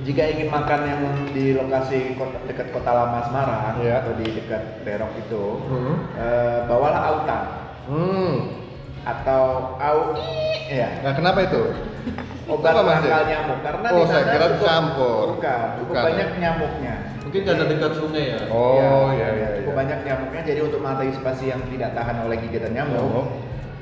jika 0.00 0.22
ingin 0.28 0.48
makan 0.48 0.80
yang 0.84 1.02
di 1.32 1.52
lokasi 1.52 2.16
kota, 2.16 2.36
dekat 2.44 2.68
kota 2.68 2.88
lama 2.88 3.20
Semarang 3.24 3.80
Iya. 3.80 4.00
atau 4.00 4.12
di 4.16 4.26
dekat 4.32 4.84
Berok 4.84 5.12
itu 5.16 5.44
Hmm. 5.68 5.94
eh, 6.16 6.58
bawalah 6.64 7.02
autan 7.10 7.42
Hmm. 7.88 8.32
atau 9.02 9.74
au 9.76 10.12
ya 10.68 11.00
Nah 11.00 11.12
kenapa 11.12 11.44
itu? 11.44 11.62
Obat 12.50 12.72
Apa, 12.72 12.92
nyamuk 13.24 13.58
karena 13.60 13.86
Oh, 13.88 13.96
di 13.96 14.04
sana 14.04 14.12
saya 14.12 14.24
kira 14.28 14.46
cukup- 14.48 14.64
campur. 14.64 15.24
bukan 15.32 15.66
cukup 15.76 15.86
Bukan. 15.88 16.04
banyak 16.04 16.28
nyamuknya 16.36 16.94
Mungkin 17.20 17.42
karena 17.46 17.64
dekat 17.64 17.92
sungai 17.94 18.24
ya. 18.26 18.40
Oh 18.50 18.74
Iya, 18.74 18.90
ya 19.14 19.28
ya. 19.32 19.48
cukup 19.56 19.70
ya. 19.70 19.78
banyak 19.78 19.98
nyamuknya 20.02 20.40
jadi 20.42 20.60
untuk 20.60 20.80
mengantisipasi 20.80 21.44
yang 21.46 21.60
tidak 21.66 21.90
tahan 21.92 22.16
oleh 22.20 22.36
gigitan 22.38 22.72
nyamuk 22.72 22.98
Oh. 22.98 23.26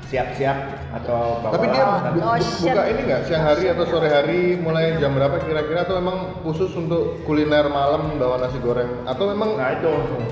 siap-siap 0.05 0.57
atau 0.91 1.37
bawa 1.39 1.53
Tapi 1.53 1.67
dia 1.67 1.85
bu- 1.85 2.01
bu- 2.11 2.21
Lotion. 2.23 2.65
buka 2.67 2.83
ini 2.87 3.01
nggak 3.03 3.21
siang 3.23 3.43
hari 3.43 3.65
atau 3.67 3.85
sore 3.85 4.09
hari 4.09 4.39
mulai 4.55 4.97
jam 4.97 5.13
berapa 5.13 5.37
kira-kira 5.39 5.83
atau 5.83 5.97
memang 5.97 6.17
khusus 6.41 6.73
untuk 6.73 7.21
kuliner 7.23 7.65
malam 7.67 8.17
bawa 8.17 8.37
nasi 8.39 8.57
goreng 8.57 8.89
atau 9.03 9.23
memang 9.27 9.53
nah 9.53 9.69
itu 9.71 9.89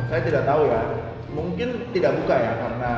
saya 0.08 0.22
tidak 0.24 0.44
tahu 0.44 0.66
ya 0.66 0.82
mungkin 1.30 1.70
tidak 1.92 2.12
buka 2.16 2.36
ya 2.36 2.54
karena 2.56 2.92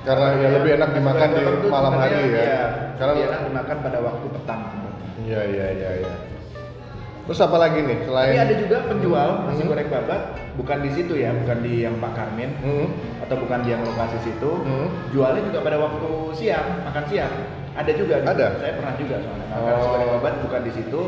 karena 0.00 0.26
ya 0.34 0.48
lebih 0.50 0.70
enak 0.74 0.88
nasi 0.88 0.96
dimakan 0.96 1.28
di 1.30 1.42
malam 1.68 1.92
hari 1.94 2.14
ya? 2.14 2.24
iya, 2.24 2.62
Karena 2.96 3.10
lebih 3.12 3.26
enak 3.26 3.40
dimakan 3.46 3.76
pada 3.80 3.98
waktu 4.00 4.26
petang 4.32 4.60
Iya 5.20 5.40
iya 5.46 5.66
iya 5.70 5.90
iya. 6.00 6.14
Terus 7.20 7.38
apa 7.38 7.56
lagi 7.56 7.78
nih 7.80 7.98
selain 8.02 8.32
tapi 8.32 8.40
ada 8.40 8.54
juga 8.56 8.76
penjual 8.84 9.28
nasi 9.44 9.60
Hmm. 9.60 9.70
goreng 9.70 9.88
babat 9.88 10.22
bukan 10.56 10.78
di 10.80 10.90
situ 10.90 11.12
ya 11.14 11.30
bukan 11.30 11.58
di 11.60 11.84
yang 11.84 11.94
Pak 11.96 12.12
Karmin 12.12 12.50
Hmm. 12.58 12.88
atau 13.20 13.36
bukan 13.36 13.58
di 13.60 13.68
yang 13.70 13.82
lokasi 13.82 14.18
situ 14.20 14.50
Hmm. 14.58 14.88
jualnya 15.10 15.42
juga 15.44 15.58
pada 15.60 15.76
waktu 15.78 16.08
siang 16.34 16.66
makan 16.82 17.04
siang 17.06 17.34
ada 17.70 17.92
juga 17.92 18.14
gitu. 18.18 18.30
Ada? 18.30 18.46
saya 18.58 18.72
pernah 18.74 18.94
juga 18.96 19.14
soalnya 19.20 19.46
makan 19.46 19.62
Oh. 19.62 19.70
nasi 19.70 19.86
goreng 19.86 20.10
babat 20.12 20.34
bukan 20.42 20.60
di 20.64 20.72
situ 20.72 21.00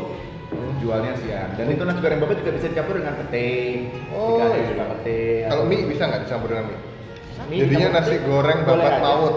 jualnya 0.79 1.13
siang 1.17 1.49
dan 1.57 1.65
itu 1.65 1.81
nasi 1.81 1.99
goreng 1.99 2.19
babat 2.21 2.37
juga 2.39 2.51
bisa 2.53 2.65
dicampur 2.69 2.95
dengan 2.95 3.13
pete 3.17 3.49
Oh, 4.13 4.37
iya. 4.45 4.63
suka 4.69 4.83
pete 4.93 5.19
Kalau 5.49 5.63
mie 5.65 5.83
bisa 5.83 6.03
nggak 6.05 6.21
dicampur 6.23 6.47
dengan 6.47 6.65
mie? 6.69 6.79
Mie 7.47 7.59
Jadinya 7.63 7.99
nasi 7.99 8.15
goreng 8.21 8.59
babat 8.63 8.93
maut. 8.99 9.35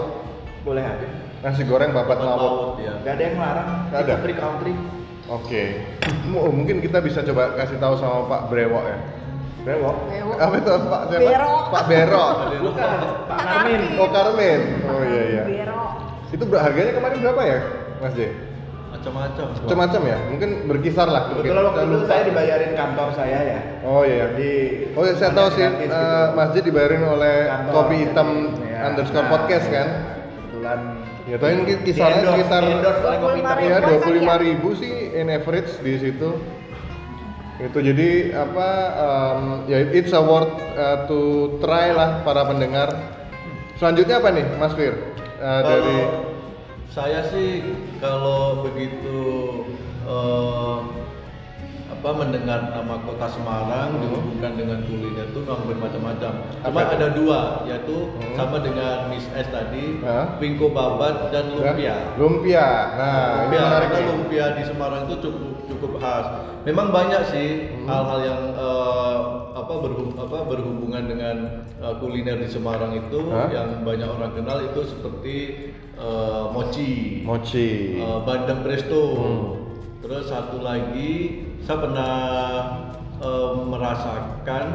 boleh 0.63 0.83
aja 0.83 1.07
Nasi 1.37 1.63
goreng 1.63 1.91
babat 1.91 2.17
maut. 2.17 2.39
maut, 2.39 2.71
ya. 2.79 2.93
Gak 3.01 3.13
ada 3.15 3.23
yang 3.23 3.35
larang 3.37 3.69
Nggak 3.87 3.99
ada? 4.01 4.11
country 4.15 4.33
country 4.35 4.73
Oke. 5.27 5.63
M- 6.23 6.39
oh, 6.39 6.47
mungkin 6.49 6.79
kita 6.79 7.03
bisa 7.03 7.19
coba 7.21 7.51
kasih 7.55 7.75
tahu 7.77 7.99
sama 7.99 8.23
Pak 8.27 8.41
Brewok 8.47 8.83
ya. 8.85 8.97
brewok 9.67 9.95
Bewok. 10.07 10.37
Apa 10.39 10.55
itu 10.55 10.71
Pak 10.71 11.01
siapa? 11.11 11.27
Berok. 11.27 11.63
Pak 11.67 11.83
Berok. 11.85 12.35
bukan 12.63 12.87
Pak 12.87 13.27
Pak 13.27 13.37
Karmin 13.43 13.81
Karmin. 13.83 13.99
Oh 13.99 14.07
Karmen. 14.07 14.61
Oh 14.87 15.01
iya 15.03 15.23
iya. 15.27 15.43
Berok. 15.43 15.91
Itu 16.27 16.43
harganya 16.55 16.91
kemarin 16.95 17.17
berapa 17.19 17.41
ya, 17.43 17.59
Mas 17.99 18.13
J? 18.15 18.21
Macam-macam. 18.97 19.45
Macam-macam 19.53 20.01
ya? 20.03 20.17
Mungkin 20.27 20.49
berkisar 20.65 21.07
lah. 21.07 21.23
mungkin. 21.29 21.45
kebetulan 21.45 21.63
waktu 21.63 21.77
Saya 21.77 21.85
itu 21.85 21.95
lupa. 21.95 22.07
saya 22.07 22.21
dibayarin 22.25 22.71
kantor 22.73 23.07
saya 23.13 23.39
ya 23.41 23.59
Oh 23.81 24.01
iya. 24.01 24.25
jadi 24.33 24.53
Oh 24.91 25.03
ya, 25.03 25.13
saya 25.15 25.31
tahu 25.31 25.47
sih 25.53 25.63
gratis 25.63 25.77
eh, 25.77 25.87
gitu. 25.87 26.35
Mas 26.35 26.49
J 26.49 26.55
dibayarin 26.61 27.03
oleh 27.03 27.35
Kantor, 27.45 27.71
Kopi 27.71 27.93
jadi, 27.93 28.03
Hitam 28.03 28.29
ya. 28.59 28.79
underscore 28.83 29.21
Nah, 29.21 29.31
podcast 29.31 29.65
ya, 29.65 29.73
kan? 29.73 29.87
kebetulan 29.87 30.79
Ya, 31.27 31.35
tapi 31.35 31.53
mungkin 31.55 31.77
kisarannya 31.83 32.15
di-endorse- 32.17 32.39
sekitar 32.39 32.63
Hitam. 32.63 33.57
ya 33.61 33.77
dua 33.83 33.97
puluh 33.99 34.15
lima 34.15 34.35
ribu 34.37 34.69
sih 34.73 34.93
in 35.13 35.27
average 35.27 35.71
di 35.77 35.93
situ. 35.97 36.29
Itu 37.57 37.77
jadi 37.81 38.09
apa? 38.37 38.69
em, 38.95 39.39
ya 39.65 39.77
it's 39.91 40.11
a 40.11 40.21
worth 40.21 40.47
uh, 40.73 41.03
to 41.03 41.19
try 41.57 41.89
lah 41.89 42.21
para 42.21 42.45
pendengar. 42.45 42.95
Selanjutnya 43.75 44.17
apa 44.17 44.29
nih, 44.31 44.45
Mas 44.55 44.71
Fir? 44.71 44.93
Eh, 44.93 44.97
Kalau 45.35 45.61
dari 45.67 45.97
saya 46.97 47.21
sih 47.29 47.61
kalau 48.01 48.65
begitu 48.65 49.17
eh, 50.03 50.77
apa 51.87 52.09
mendengar 52.11 52.73
nama 52.73 52.97
kota 53.01 53.25
Semarang 53.27 53.89
Hmm. 53.93 54.01
dihubungkan 54.01 54.53
dengan 54.53 54.79
kuliner 54.81 55.29
itu 55.29 55.39
memang 55.39 55.65
bermacam-macam. 55.65 56.31
Cuma 56.61 56.65
Apa 56.81 56.93
ada 56.93 57.07
dua 57.13 57.39
yaitu 57.65 58.09
Hmm. 58.11 58.33
sama 58.33 58.57
dengan 58.59 59.09
Miss 59.09 59.25
S 59.29 59.47
tadi, 59.47 60.01
Hah? 60.01 60.37
Wingko 60.37 60.69
Babat 60.69 61.29
dan 61.29 61.53
Lumpia. 61.53 61.95
Lumpia. 62.17 62.67
Nah, 62.93 63.13
ini 63.13 63.33
Lumpia, 63.49 63.61
menarik 63.63 63.87
karena 63.87 63.97
nih. 63.97 64.09
lumpia 64.09 64.45
di 64.53 64.63
Semarang 64.65 65.01
itu 65.05 65.15
cukup 65.21 65.51
cukup 65.67 65.91
khas. 65.97 66.25
Memang 66.65 66.87
banyak 66.89 67.21
sih 67.29 67.49
Hmm. 67.77 67.85
hal-hal 67.85 68.19
yang 68.21 68.41
eh, 68.57 69.15
apa, 69.57 69.73
berhub- 69.79 70.15
apa 70.15 70.37
berhubungan 70.45 71.03
dengan 71.03 71.35
eh, 71.75 71.93
kuliner 71.97 72.37
di 72.37 72.47
Semarang 72.47 72.93
itu 72.95 73.19
Hah? 73.27 73.49
yang 73.49 73.81
banyak 73.81 74.05
orang 74.07 74.31
kenal 74.33 74.57
itu 74.61 74.81
seperti 74.83 75.35
eh, 75.93 76.43
mochi, 76.47 77.21
Mochi. 77.21 77.97
eh, 77.97 78.19
bandeng 78.21 78.61
presto. 78.61 79.01
Hmm. 79.13 79.43
Terus 79.99 80.25
satu 80.25 80.61
lagi 80.61 81.13
saya 81.59 81.77
pernah 81.79 82.13
eh, 83.17 83.51
merasakan 83.63 84.65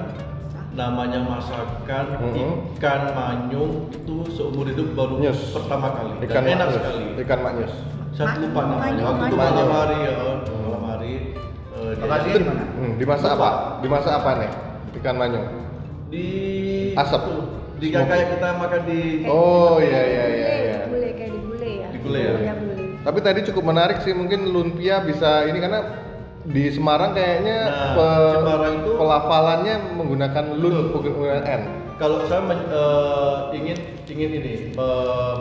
namanya 0.73 1.21
masakan 1.23 2.07
Mhm. 2.19 2.49
ikan 2.75 3.13
manyung 3.13 3.73
itu 3.89 4.25
seumur 4.31 4.65
hidup 4.65 4.97
baru 4.97 5.21
Nyus. 5.21 5.53
pertama 5.53 5.93
kali 5.93 6.17
Ikan 6.23 6.33
dan 6.33 6.45
enak 6.51 6.69
sekali 6.73 7.05
Ikan 7.19 7.39
maknyus. 7.41 7.75
saya 8.11 8.41
lupa 8.41 8.61
namanya 8.67 9.01
waktu 9.05 9.25
itu 9.27 9.37
malam 9.37 9.69
hari 9.69 9.97
ya 10.01 10.13
malam 10.49 10.83
hari 10.87 11.13
eh, 11.71 11.93
dia- 11.93 12.01
Lokasinya 12.03 12.35
di 12.35 12.47
mana? 12.47 12.65
Hmm, 12.73 12.93
dimasak 12.97 13.31
Lupa. 13.31 13.37
apa? 13.39 13.49
Dimasak 13.85 14.13
apa 14.17 14.31
nih? 14.35 14.51
Ikan 14.95 15.17
manyung. 15.17 15.47
di 16.09 16.27
Asap. 16.93 17.25
di 17.81 17.89
kayak 17.89 18.29
kita 18.31 18.49
makan 18.55 18.81
di 18.85 19.01
Oh, 19.25 19.81
Kayak 19.81 19.89
iya, 19.89 20.01
iya, 20.05 20.25
iya, 20.29 20.51
iya. 20.55 20.77
kayak 21.11 21.31
di 21.33 21.41
gulai 21.43 21.73
ya. 21.75 21.89
Di 21.89 21.99
gulai 21.99 22.21
ya? 22.21 22.33
Iya. 22.39 22.53
Tapi 23.03 23.19
tadi 23.19 23.41
cukup 23.49 23.65
menarik 23.67 23.99
sih 23.99 24.13
mungkin 24.13 24.47
lumpia 24.47 25.01
bisa 25.01 25.49
ini 25.49 25.59
karena 25.59 25.81
di 26.43 26.69
Semarang 26.69 27.11
kayaknya 27.13 27.59
Nah, 27.65 27.95
pe- 27.97 28.35
Semarang 28.37 28.75
itu- 28.77 28.95
pelafalannya 28.95 29.75
menggunakan 29.95 30.45
lun 30.53 30.75
menggunakan 30.93 31.43
n. 31.43 31.63
kalau 31.97 32.19
saya 32.27 32.43
eh, 32.51 33.35
ingin 33.57 33.79
ingin 34.07 34.31
ini 34.37 34.53
eh, 34.71 35.35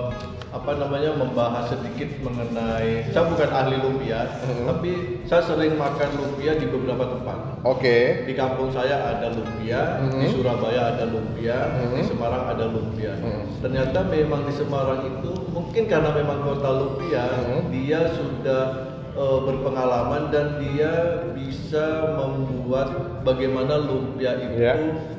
apa 0.51 0.75
namanya 0.75 1.15
membahas 1.15 1.71
sedikit 1.71 2.11
mengenai 2.19 3.07
saya 3.07 3.23
bukan 3.23 3.49
ahli 3.49 3.79
lumpia 3.79 4.27
Mhm. 4.43 4.65
tapi 4.67 4.91
saya 5.23 5.41
sering 5.47 5.79
makan 5.79 6.11
lumpia 6.19 6.59
di 6.59 6.67
beberapa 6.67 7.07
tempat 7.07 7.37
Oke. 7.63 8.27
di 8.27 8.33
kampung 8.35 8.67
saya 8.67 9.15
ada 9.15 9.31
lumpia, 9.31 10.03
di 10.11 10.27
Mhm. 10.27 10.33
Surabaya 10.35 10.81
ada 10.91 11.07
lumpia, 11.07 11.55
di 11.71 12.03
Mhm. 12.03 12.07
Semarang 12.09 12.43
ada 12.51 12.65
lumpia. 12.67 13.13
Mhm. 13.15 13.63
Ternyata 13.63 13.99
memang 14.03 14.43
di 14.43 14.53
Semarang 14.53 15.01
itu 15.07 15.31
mungkin 15.53 15.83
karena 15.87 16.09
memang 16.11 16.43
kota 16.43 16.69
lumpia, 16.73 17.23
Mhm. 17.31 17.59
dia 17.71 18.01
sudah 18.11 18.63
eh, 19.11 19.39
berpengalaman 19.43 20.31
dan 20.31 20.55
dia 20.57 20.87
bisa 21.35 22.15
membuat 22.15 23.21
bagaimana 23.27 23.75
lumpia 23.77 24.39
itu 24.39 24.55
Ya. 24.55 24.71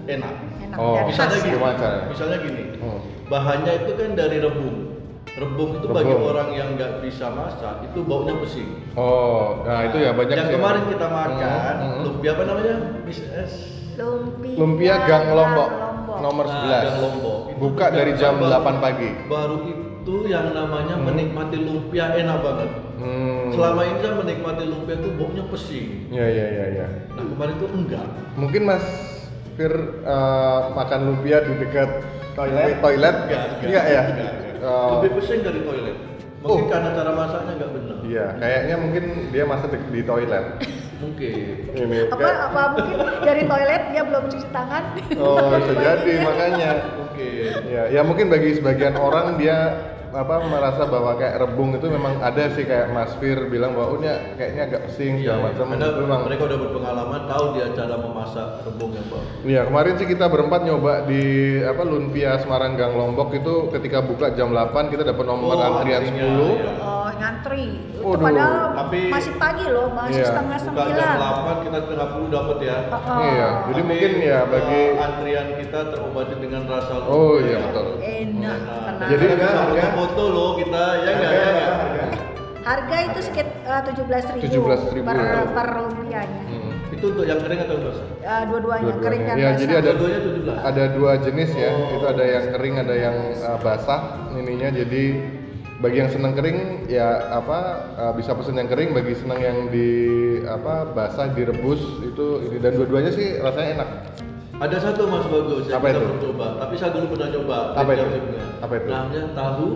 enak. 0.08 0.32
Enak 0.64 0.78
Oh, 0.80 0.96
Misalnya 1.04 1.36
gini, 1.36 1.60
ya. 1.60 2.08
Misalnya 2.08 2.38
gini, 2.40 2.64
Hmm. 2.80 3.00
bahannya 3.28 3.84
itu 3.84 3.92
kan 3.92 4.16
dari 4.16 4.40
rebung. 4.40 4.81
Rebung 5.32 5.70
itu 5.74 5.86
bagi 5.88 6.12
Rebung. 6.12 6.28
orang 6.28 6.48
yang 6.52 6.68
nggak 6.76 7.00
bisa 7.00 7.26
masak 7.28 7.80
itu 7.82 8.04
baunya 8.04 8.36
pesing. 8.36 8.68
Oh, 8.92 9.64
nah 9.64 9.80
itu 9.82 9.96
ya 9.96 10.12
banyak 10.12 10.36
Yang 10.36 10.44
sih. 10.46 10.54
kemarin 10.54 10.82
kita 10.86 11.06
makan, 11.08 11.74
Hmm, 11.74 11.88
hmm. 11.88 12.02
lumpia 12.04 12.30
apa 12.30 12.42
namanya? 12.44 12.74
Miss 13.02 13.20
S. 13.24 13.52
Lumpia, 13.94 14.56
Lumpia 14.56 14.94
Gang 15.02 15.26
Lombok, 15.30 15.68
Lombok. 15.70 16.16
nomor 16.18 16.44
Nah, 16.46 16.54
11. 16.58 16.80
Gang 16.82 16.98
Lombok. 16.98 17.38
Itu 17.46 17.58
Buka 17.58 17.86
dari 17.90 18.12
jam 18.14 18.34
baru- 18.36 18.50
8 18.50 18.74
pagi. 18.78 19.08
Baru 19.26 19.56
itu 19.64 20.14
yang 20.26 20.46
namanya 20.50 20.94
Hmm. 20.94 21.04
menikmati 21.06 21.56
lumpia 21.58 22.04
enak 22.10 22.38
banget. 22.38 22.70
Hmm. 22.94 23.48
Selama 23.50 23.80
ini 23.82 23.98
saya 23.98 24.14
menikmati 24.14 24.64
lumpia 24.64 24.94
itu 24.94 25.08
baunya 25.12 25.44
pesing. 25.46 25.88
Ya 26.08 26.24
ya 26.24 26.46
ya 26.46 26.64
ya. 26.74 26.86
Nah 27.10 27.24
kemarin 27.26 27.54
itu 27.54 27.66
enggak. 27.70 28.04
Mungkin 28.34 28.62
Mas 28.62 28.84
Fir 29.54 29.72
eh, 30.02 30.60
makan 30.70 31.00
lumpia 31.06 31.40
di 31.40 31.52
dekat 31.58 31.90
Toilet? 32.32 32.80
Toilet? 32.80 33.16
Enggak, 33.22 33.42
Enggak 33.62 33.84
ya? 33.86 34.02
Enggak, 34.02 34.32
enggak. 34.34 34.51
Oh. 34.62 34.98
Lebih 34.98 35.10
pesing 35.18 35.42
dari 35.42 35.60
toilet. 35.60 35.96
Mungkin 36.38 36.64
Oh. 36.64 36.70
karena 36.70 36.90
cara 36.90 37.10
masaknya 37.12 37.52
enggak 37.54 37.70
benar. 37.70 37.96
Iya, 38.02 38.26
kayaknya 38.34 38.76
mungkin 38.76 39.04
dia 39.30 39.44
masak 39.44 39.68
di, 39.70 39.78
di 39.90 40.02
toilet. 40.02 40.46
Mungkin. 41.02 41.34
Ini 41.72 41.98
Apa 42.06 42.14
kayak- 42.16 42.40
apa 42.46 42.62
mungkin 42.72 42.96
dari 43.26 43.42
toilet 43.42 43.82
dia 43.90 44.02
belum 44.02 44.24
cuci 44.24 44.48
tangan. 44.48 44.84
Oh, 45.18 45.50
bisa 45.52 45.72
jadi 45.82 46.12
makanya. 46.20 46.70
Mungkin. 46.94 47.50
Ya, 47.66 47.82
ya 47.90 48.00
mungkin 48.00 48.26
bagi 48.28 48.54
sebagian 48.54 48.94
orang 48.94 49.34
dia 49.34 49.58
apa 50.12 50.34
merasa 50.42 50.84
bahwa 50.84 51.16
kayak 51.16 51.40
rebung 51.40 51.72
itu 51.72 51.88
memang 51.88 52.20
ada 52.20 52.52
sih 52.52 52.62
kayak 52.62 52.92
Mas 52.92 53.16
Fir 53.16 53.48
bilang 53.48 53.72
bahwa 53.72 53.88
oh 53.88 53.98
ini 53.98 54.08
kayaknya 54.34 54.62
agak 54.66 54.80
pesing 54.86 55.14
Iya, 55.14 55.32
segala 55.32 55.40
macam 55.42 55.64
karena 55.66 55.86
memang 55.96 56.20
mereka 56.22 56.42
udah 56.44 56.58
berpengalaman, 56.60 57.20
tahu 57.26 57.44
dia 57.52 57.66
cara 57.72 57.94
memasak 57.96 58.48
rebung 58.62 58.90
yang. 58.92 59.04
Iya 59.42 59.60
kemarin 59.64 59.92
sih 59.96 60.06
kita 60.06 60.24
berempat 60.26 60.60
nyoba 60.62 60.92
di 61.02 61.22
apa 61.58 61.82
Lumpia 61.82 62.38
Semarang 62.38 62.76
Gang 62.76 62.92
Lombok 62.92 63.32
itu 63.32 63.54
ketika 63.70 63.98
buka 64.00 64.30
jam 64.30 64.50
8 64.50 64.86
kita 64.86 65.02
dapat 65.02 65.24
nomor 65.24 65.50
Oh, 65.50 65.60
antrian 65.60 65.98
antrinya, 65.98 66.22
10 66.22 66.52
iya. 66.52 66.72
Oh, 66.78 67.08
ngantri. 67.10 67.66
Itu 67.92 68.08
padahal 68.12 68.54
tapi- 68.76 69.10
masih 69.10 69.32
pagi 69.36 69.64
loh, 69.66 69.88
masih 69.90 70.14
Iya. 70.14 70.28
setengah 70.28 70.58
Buka 70.58 70.66
sembilan. 70.68 70.94
jam 70.94 71.18
8 71.18 71.56
kita 71.62 71.78
setengah 71.80 72.06
10 72.08 72.28
dapat 72.28 72.56
ya. 72.60 72.76
Oh, 72.84 73.00
oh. 73.00 73.18
Iya, 73.22 73.48
jadi 73.62 73.72
Tapi, 73.74 73.88
mungkin 73.88 74.12
ya 74.20 74.38
bagi 74.44 74.80
eh, 74.84 75.02
antrian 75.02 75.46
kita 75.56 75.80
terobati 75.88 76.34
dengan 76.36 76.62
rasa 76.66 76.92
Oh, 77.02 77.34
iya, 77.38 77.58
betul. 77.60 77.86
Enak, 77.96 78.02
Enak. 78.02 78.58
tenang. 78.84 79.08
Jadi 79.08 79.24
harga- 79.26 79.54
foto 80.02 80.22
loh 80.26 80.50
kita, 80.56 80.84
ya 80.98 81.10
nggak 81.10 81.30
Harga 81.30 81.32
ya 81.32 81.46
nggak? 81.46 81.52
berapa 81.54 81.76
harga? 81.78 82.04
Harga 82.62 82.96
itu 83.04 83.20
sekitar 83.22 83.80
tujuh 83.86 84.04
belas 84.04 84.24
ribu, 84.28 84.44
17.000 84.62 85.02
per, 85.02 85.16
ya. 85.18 85.42
per 85.48 85.68
lumpianya. 85.80 86.42
Hmm. 86.44 86.70
Itu 86.92 87.04
untuk 87.08 87.24
yang 87.24 87.40
kering 87.40 87.60
atau 87.60 87.76
basah? 87.80 88.06
Eh, 88.14 88.42
dua-duanya, 88.46 88.82
Dua-duanya. 88.84 89.02
kering 89.02 89.22
dan 89.24 89.34
Iya, 89.34 89.42
basah. 89.44 89.58
jadi 89.58 89.72
ada 89.74 89.90
Dua-duanya 89.90 90.20
17. 90.22 90.58
ada 90.62 90.84
dua 90.88 91.12
jenis 91.18 91.50
ya 91.52 91.70
Oh. 91.72 91.90
itu 91.92 92.04
ada 92.08 92.24
yang 92.24 92.44
kering 92.48 92.74
ada 92.78 92.94
yang 92.96 93.16
uh, 93.40 93.58
basah 93.58 94.00
ininya 94.32 94.68
jadi 94.72 95.04
bagi 95.76 95.96
yang 95.98 96.10
senang 96.10 96.32
kering 96.32 96.58
ya 96.86 97.08
apa 97.32 97.58
uh, 97.96 98.12
bisa 98.14 98.30
pesen 98.32 98.54
yang 98.54 98.70
kering 98.70 98.90
bagi 98.92 99.18
senang 99.18 99.40
yang 99.40 99.66
di 99.66 99.88
apa 100.44 100.86
basah 100.88 101.26
direbus 101.28 101.82
itu 102.04 102.26
ini 102.46 102.56
dan 102.56 102.78
dua-duanya 102.78 103.10
sih 103.10 103.34
rasanya 103.36 103.70
enak 103.76 103.88
Ada 104.62 104.76
satu 104.80 105.02
mas 105.04 105.26
bagus 105.26 105.66
yang 105.66 105.76
Apa 105.76 105.86
kita 105.86 105.92
itu? 105.92 106.02
belum 106.04 106.18
coba, 106.22 106.46
tapi 106.56 106.74
saya 106.76 106.90
dulu 106.94 107.06
pernah 107.10 107.28
coba. 107.32 107.58
Apa 107.74 107.90
itu? 107.92 108.06
Apa 108.60 108.72
itu? 108.76 108.88
Namanya 108.88 109.22
tahu 109.32 109.66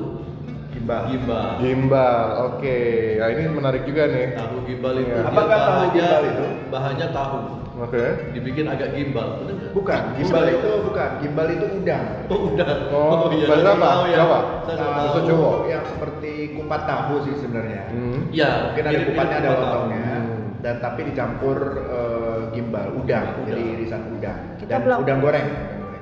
Gimbal. 0.68 1.02
gimbal. 1.08 1.48
gimbal 1.58 2.24
oke 2.46 2.78
nah 3.16 3.28
ini 3.28 3.42
menarik 3.48 3.82
juga 3.82 4.06
nih 4.06 4.36
Tahu 4.36 4.56
gimbal 4.62 4.92
itu 4.94 5.08
Iya. 5.08 5.16
dia 5.16 5.26
Apakah 5.26 5.56
tahu 5.56 5.66
bahannya- 5.72 5.94
gimbal 5.96 6.22
itu? 6.22 6.46
Bahannya 6.68 7.06
tahu, 7.10 7.36
oke 7.80 8.04
dibikin 8.30 8.66
agak 8.68 8.88
gimbal, 8.92 9.28
benar 9.40 9.54
nggak? 9.56 9.72
Bukan, 9.72 10.00
gimbal 10.14 10.44
itu 10.46 10.70
bukan, 10.84 11.10
gimbal 11.18 11.46
itu 11.48 11.66
udang. 11.74 12.04
Oh 12.28 12.40
udah. 12.46 12.68
Oh, 12.92 13.26
iya, 13.32 13.46
bahasa 13.48 13.70
apa? 13.72 13.88
tahu 13.88 14.04
ya. 14.04 14.16
Jawa? 14.16 14.38
Tahu. 14.62 15.18
Jawa. 15.26 15.50
yang 15.66 15.84
seperti 15.88 16.32
kupat 16.54 16.80
tahu 16.84 17.14
sih 17.24 17.34
sebenarnya. 17.36 17.82
hmm. 17.88 18.18
Ya, 18.30 18.50
Mungkin 18.70 18.84
ada 18.84 19.00
kupatnya 19.02 19.36
ada 19.40 19.50
lontongnya 19.56 20.04
Hmm. 20.22 20.44
dan 20.60 20.74
tapi 20.78 21.00
dicampur 21.04 21.56
eh, 21.82 22.15
gimbal 22.56 22.88
udang, 22.90 23.26
Udang. 23.36 23.46
jadi 23.46 23.62
irisan 23.76 24.02
udang 24.10 24.38
Kita 24.56 24.70
dan 24.72 24.80
belum- 24.82 25.00
udang 25.04 25.18
goreng. 25.20 25.48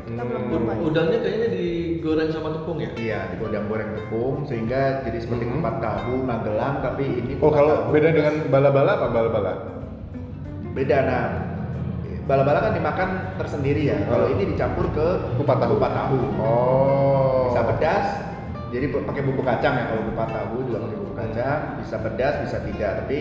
Kita 0.04 0.20
belum 0.20 0.42
Hmm. 0.42 0.52
coba 0.52 0.70
ya. 0.70 0.80
Udangnya 0.84 1.18
kayaknya 1.18 1.48
digoreng 1.50 2.28
sama 2.28 2.48
tepung 2.52 2.78
ya? 2.78 2.90
Iya, 2.94 3.20
di 3.26 3.36
udang 3.40 3.66
goreng 3.66 3.90
tepung 3.94 4.36
sehingga 4.44 4.80
jadi 5.02 5.18
seperti 5.18 5.44
Hmm. 5.44 5.54
kupat 5.58 5.74
tahu 5.80 6.14
Magelang 6.22 6.76
tapi 6.78 7.04
ini 7.08 7.32
oh 7.36 7.48
kalau 7.48 7.74
tahu 7.80 7.90
beda 7.90 8.08
dengan 8.10 8.34
bala-bala 8.46 8.92
apa 8.94 9.06
bala-bala 9.08 9.52
beda 10.70 10.98
nah 11.02 11.24
bala-bala 12.24 12.58
kan 12.58 12.72
dimakan 12.72 13.08
tersendiri 13.36 13.82
ya. 13.86 13.98
Kalau 14.02 14.26
Oh. 14.28 14.32
ini 14.32 14.42
dicampur 14.46 14.88
ke 14.90 15.06
Kupat 15.36 15.56
tahu. 15.58 15.76
Kupat 15.76 15.92
tahu. 15.94 16.18
oh 16.40 17.42
Bisa 17.46 17.60
pedas, 17.64 18.06
jadi 18.70 18.86
pakai 18.90 19.22
bumbu 19.22 19.42
kacang 19.42 19.74
ya 19.76 19.84
kalau 19.86 20.02
kupat 20.08 20.28
tahu 20.32 20.56
juga 20.64 20.78
pakai 20.82 20.96
bumbu 20.96 21.14
kacang. 21.14 21.60
Bisa 21.78 21.96
pedas, 21.98 22.34
bisa 22.42 22.56
tidak. 22.60 22.92
Tapi 23.04 23.18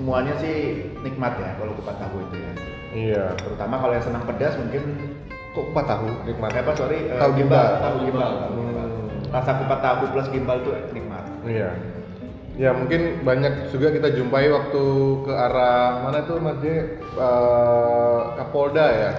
semuanya 0.00 0.32
sih 0.40 0.56
nikmat 1.04 1.36
ya 1.36 1.60
kalau 1.60 1.76
kupat 1.76 2.00
tahu 2.00 2.24
itu 2.24 2.36
ya. 2.40 2.52
iya 2.90 3.24
Terutama 3.36 3.76
kalau 3.76 3.92
yang 3.92 4.00
senang 4.00 4.24
pedas 4.24 4.56
mungkin 4.56 4.82
kok 5.52 5.64
kupat 5.68 5.84
tahu 5.84 6.08
nikmat 6.24 6.50
apa 6.56 6.72
sorry 6.72 7.04
eh, 7.04 7.20
Tahu 7.20 7.32
gimbal. 7.36 7.68
tahu 7.84 7.96
gimbal. 8.08 8.32
Hmm. 8.48 9.28
Rasa 9.28 9.60
kupat 9.60 9.80
tahu 9.84 10.08
plus 10.08 10.28
gimbal 10.32 10.56
itu 10.64 10.72
nikmat. 10.96 11.24
Iya. 11.44 11.70
Ya 12.56 12.70
mungkin 12.72 13.20
banyak 13.20 13.68
juga 13.68 13.92
kita 13.92 14.08
jumpai 14.16 14.48
waktu 14.48 14.84
ke 15.28 15.32
arah 15.32 16.00
mana 16.00 16.24
tuh 16.24 16.40
Mas 16.40 16.56
J? 16.64 16.96
Eh, 17.12 18.18
Kapolda 18.40 18.86
ya. 18.88 19.12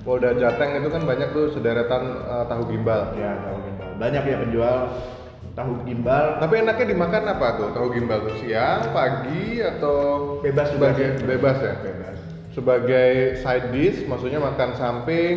Polda 0.00 0.32
Jateng 0.32 0.78
itu 0.80 0.88
kan 0.88 1.02
banyak 1.04 1.28
tuh 1.34 1.50
sederetan 1.50 2.22
eh, 2.22 2.44
tahu 2.46 2.70
gimbal. 2.70 3.18
Ya 3.18 3.34
tahu 3.42 3.58
gimbal. 3.66 3.90
Banyak 3.98 4.22
ya 4.22 4.36
penjual 4.38 4.76
tahu 5.54 5.72
gimbal. 5.84 6.38
Tapi 6.38 6.54
enaknya 6.62 6.86
dimakan 6.90 7.22
apa 7.26 7.46
tuh 7.58 7.68
tahu 7.74 7.86
gimbal 7.92 8.18
tuh 8.24 8.36
siang, 8.40 8.90
pagi 8.94 9.60
atau 9.60 9.96
Bebas 10.40 10.70
juga 10.72 10.94
sebagai 10.94 11.08
sih. 11.18 11.26
bebas 11.26 11.56
ya? 11.58 11.74
Bebas. 11.82 12.16
Sebagai 12.50 13.10
side 13.38 13.68
dish, 13.70 13.98
maksudnya 14.10 14.42
makan 14.42 14.70
samping 14.74 15.36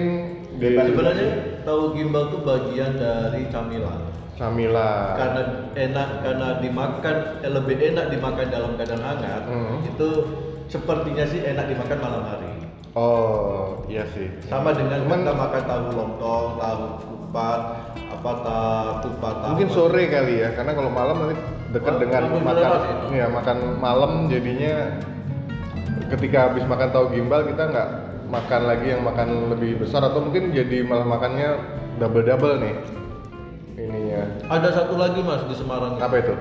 Bebas 0.54 0.86
Sebenarnya 0.86 1.30
tahu 1.66 1.98
gimbal 1.98 2.30
tuh 2.30 2.42
bagian 2.46 2.94
dari 2.98 3.50
camilan. 3.50 4.14
Samila. 4.34 5.14
Karena 5.14 5.42
enak, 5.78 6.10
karena 6.26 6.48
dimakan 6.58 7.16
eh, 7.46 7.52
lebih 7.54 7.76
enak 7.94 8.06
dimakan 8.10 8.48
dalam 8.50 8.72
keadaan 8.74 9.02
hangat. 9.06 9.44
Hmm. 9.46 9.86
Itu 9.86 10.10
sepertinya 10.70 11.22
sih 11.30 11.46
enak 11.46 11.70
dimakan 11.70 11.98
malam 12.02 12.24
hari. 12.26 12.50
Oh, 12.94 13.82
iya 13.90 14.06
sih. 14.14 14.30
Sama 14.50 14.74
dengan 14.74 15.06
Cuman- 15.06 15.26
kita 15.26 15.34
makan 15.34 15.64
tahu 15.66 15.84
lontong, 15.98 16.46
tahu 16.62 16.84
kupat, 17.02 17.62
apa 18.24 18.32
tahu 18.40 18.92
kupat 19.12 19.36
tahu. 19.36 19.50
Mungkin 19.52 19.70
sore 19.70 20.04
kali 20.08 20.34
ya, 20.40 20.56
karena 20.56 20.72
kalau 20.72 20.88
malam 20.88 21.16
nanti 21.20 21.36
dekat 21.76 21.94
Oh, 21.94 22.00
dengan 22.00 22.22
makan, 22.40 22.80
ya? 23.12 23.12
ya 23.12 23.26
makan 23.28 23.58
malam 23.84 24.12
jadinya 24.32 24.74
ketika 26.08 26.38
habis 26.48 26.64
makan 26.64 26.88
tahu 26.88 27.12
gimbal 27.12 27.44
kita 27.44 27.68
nggak 27.68 27.90
makan 28.32 28.62
lagi 28.64 28.88
yang 28.96 29.02
makan 29.04 29.52
lebih 29.52 29.76
besar 29.78 30.02
atau 30.02 30.24
mungkin 30.24 30.56
jadi 30.56 30.88
malah 30.88 31.04
makannya 31.04 31.50
double 32.00 32.24
double 32.24 32.64
nih 32.64 32.74
ininya. 33.76 34.24
Ada 34.48 34.70
satu 34.72 34.96
lagi 34.96 35.20
mas 35.20 35.44
di 35.44 35.56
Semarang. 35.60 36.00
Apa 36.00 36.16
itu? 36.16 36.34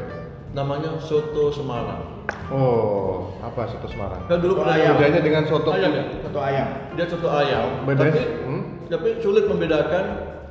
Namanya 0.55 1.01
soto 1.01 1.51
Semarang. 1.51 2.23
Oh, 2.47 3.33
apa 3.42 3.66
soto 3.66 3.90
Semarang? 3.90 4.23
Kan 4.31 4.38
dulu 4.38 4.61
Soto 4.61 4.71
ayam. 4.71 4.95
Bedanya 4.95 5.21
dengan 5.21 5.42
soto 5.49 5.71
ayam 5.75 5.90
ya? 5.90 6.05
Soto 6.23 6.38
ayam. 6.38 6.68
Dia 6.95 7.07
soto 7.11 7.29
ayam. 7.29 7.66
Bedanya? 7.83 8.12
Tapi, 8.14 8.23
Hmm? 8.47 8.62
tapi 8.87 9.09
sulit 9.18 9.45
membedakan 9.49 10.05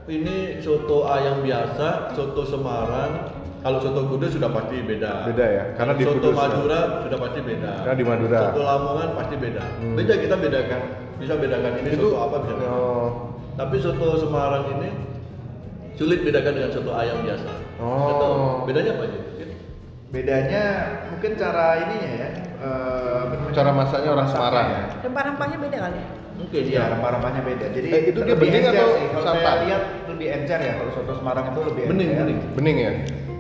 ini 0.08 0.58
soto 0.58 1.06
ayam 1.06 1.46
biasa, 1.46 2.16
soto 2.16 2.42
Semarang. 2.42 3.38
Kalau 3.62 3.78
soto 3.78 4.10
Kudus 4.10 4.34
sudah 4.34 4.50
pasti 4.50 4.82
beda. 4.82 5.30
Beda 5.30 5.46
ya, 5.46 5.64
karena 5.78 5.94
di 5.94 6.02
soto 6.02 6.18
Kudus 6.18 6.34
ya. 6.34 6.42
Madura 6.42 6.80
sudah 7.06 7.18
pasti 7.22 7.40
beda. 7.46 7.72
Karena 7.86 7.94
di 7.94 8.06
Madura. 8.10 8.40
Soto 8.50 8.62
Lamongan 8.66 9.10
pasti 9.14 9.36
beda. 9.38 9.64
Hmm. 9.78 9.94
Beda 9.94 10.14
kita 10.18 10.36
bedakan. 10.36 10.82
Bisa 11.22 11.34
bedakan 11.38 11.72
ini 11.78 11.90
soto 11.94 12.18
apa 12.18 12.36
bisa 12.42 12.54
bedakan. 12.58 12.74
Oh, 12.74 13.10
Tapi 13.54 13.76
soto 13.78 14.08
Semarang 14.18 14.64
ini 14.80 14.90
sulit 15.94 16.26
bedakan 16.26 16.54
dengan 16.58 16.72
soto 16.74 16.92
ayam 16.98 17.22
biasa. 17.22 17.52
Oh. 17.78 18.10
Tahu, 18.18 18.34
bedanya 18.66 18.92
apa 18.98 19.04
aja? 19.06 19.20
Bedanya 20.12 20.64
mungkin 21.08 21.32
cara 21.40 21.66
ininya 21.88 22.12
ya. 22.20 22.30
eh, 22.36 23.22
namanya? 23.32 23.54
Cara 23.56 23.72
masaknya 23.72 24.10
orang 24.12 24.28
Masaknya 24.28 24.42
Semarang. 24.44 24.68
ya. 24.68 24.82
Rempah-rempahnya 25.06 25.58
beda 25.62 25.78
kali. 25.78 26.02
Mungkin 26.34 26.62
Iya, 26.64 26.80
ya. 26.80 26.92
rempah-rempahnya 26.92 27.42
beda. 27.42 27.66
Jadi 27.70 27.88
Eh, 27.88 28.02
itu 28.08 28.20
dia 28.20 28.36
bening 28.36 28.64
atau 28.66 28.88
sih. 28.92 29.06
Kalau 29.08 29.24
santan? 29.24 29.42
saya 29.42 29.58
lihat 29.64 29.84
lebih 30.08 30.28
encer 30.32 30.60
ya. 30.60 30.74
Kalau 30.76 30.92
soto 30.92 31.14
Semarang 31.16 31.46
itu 31.50 31.60
lebih 31.64 31.84
Bening, 31.88 32.08
encer. 32.10 32.24
bening. 32.24 32.40
bening 32.54 32.78
ya? 32.78 32.92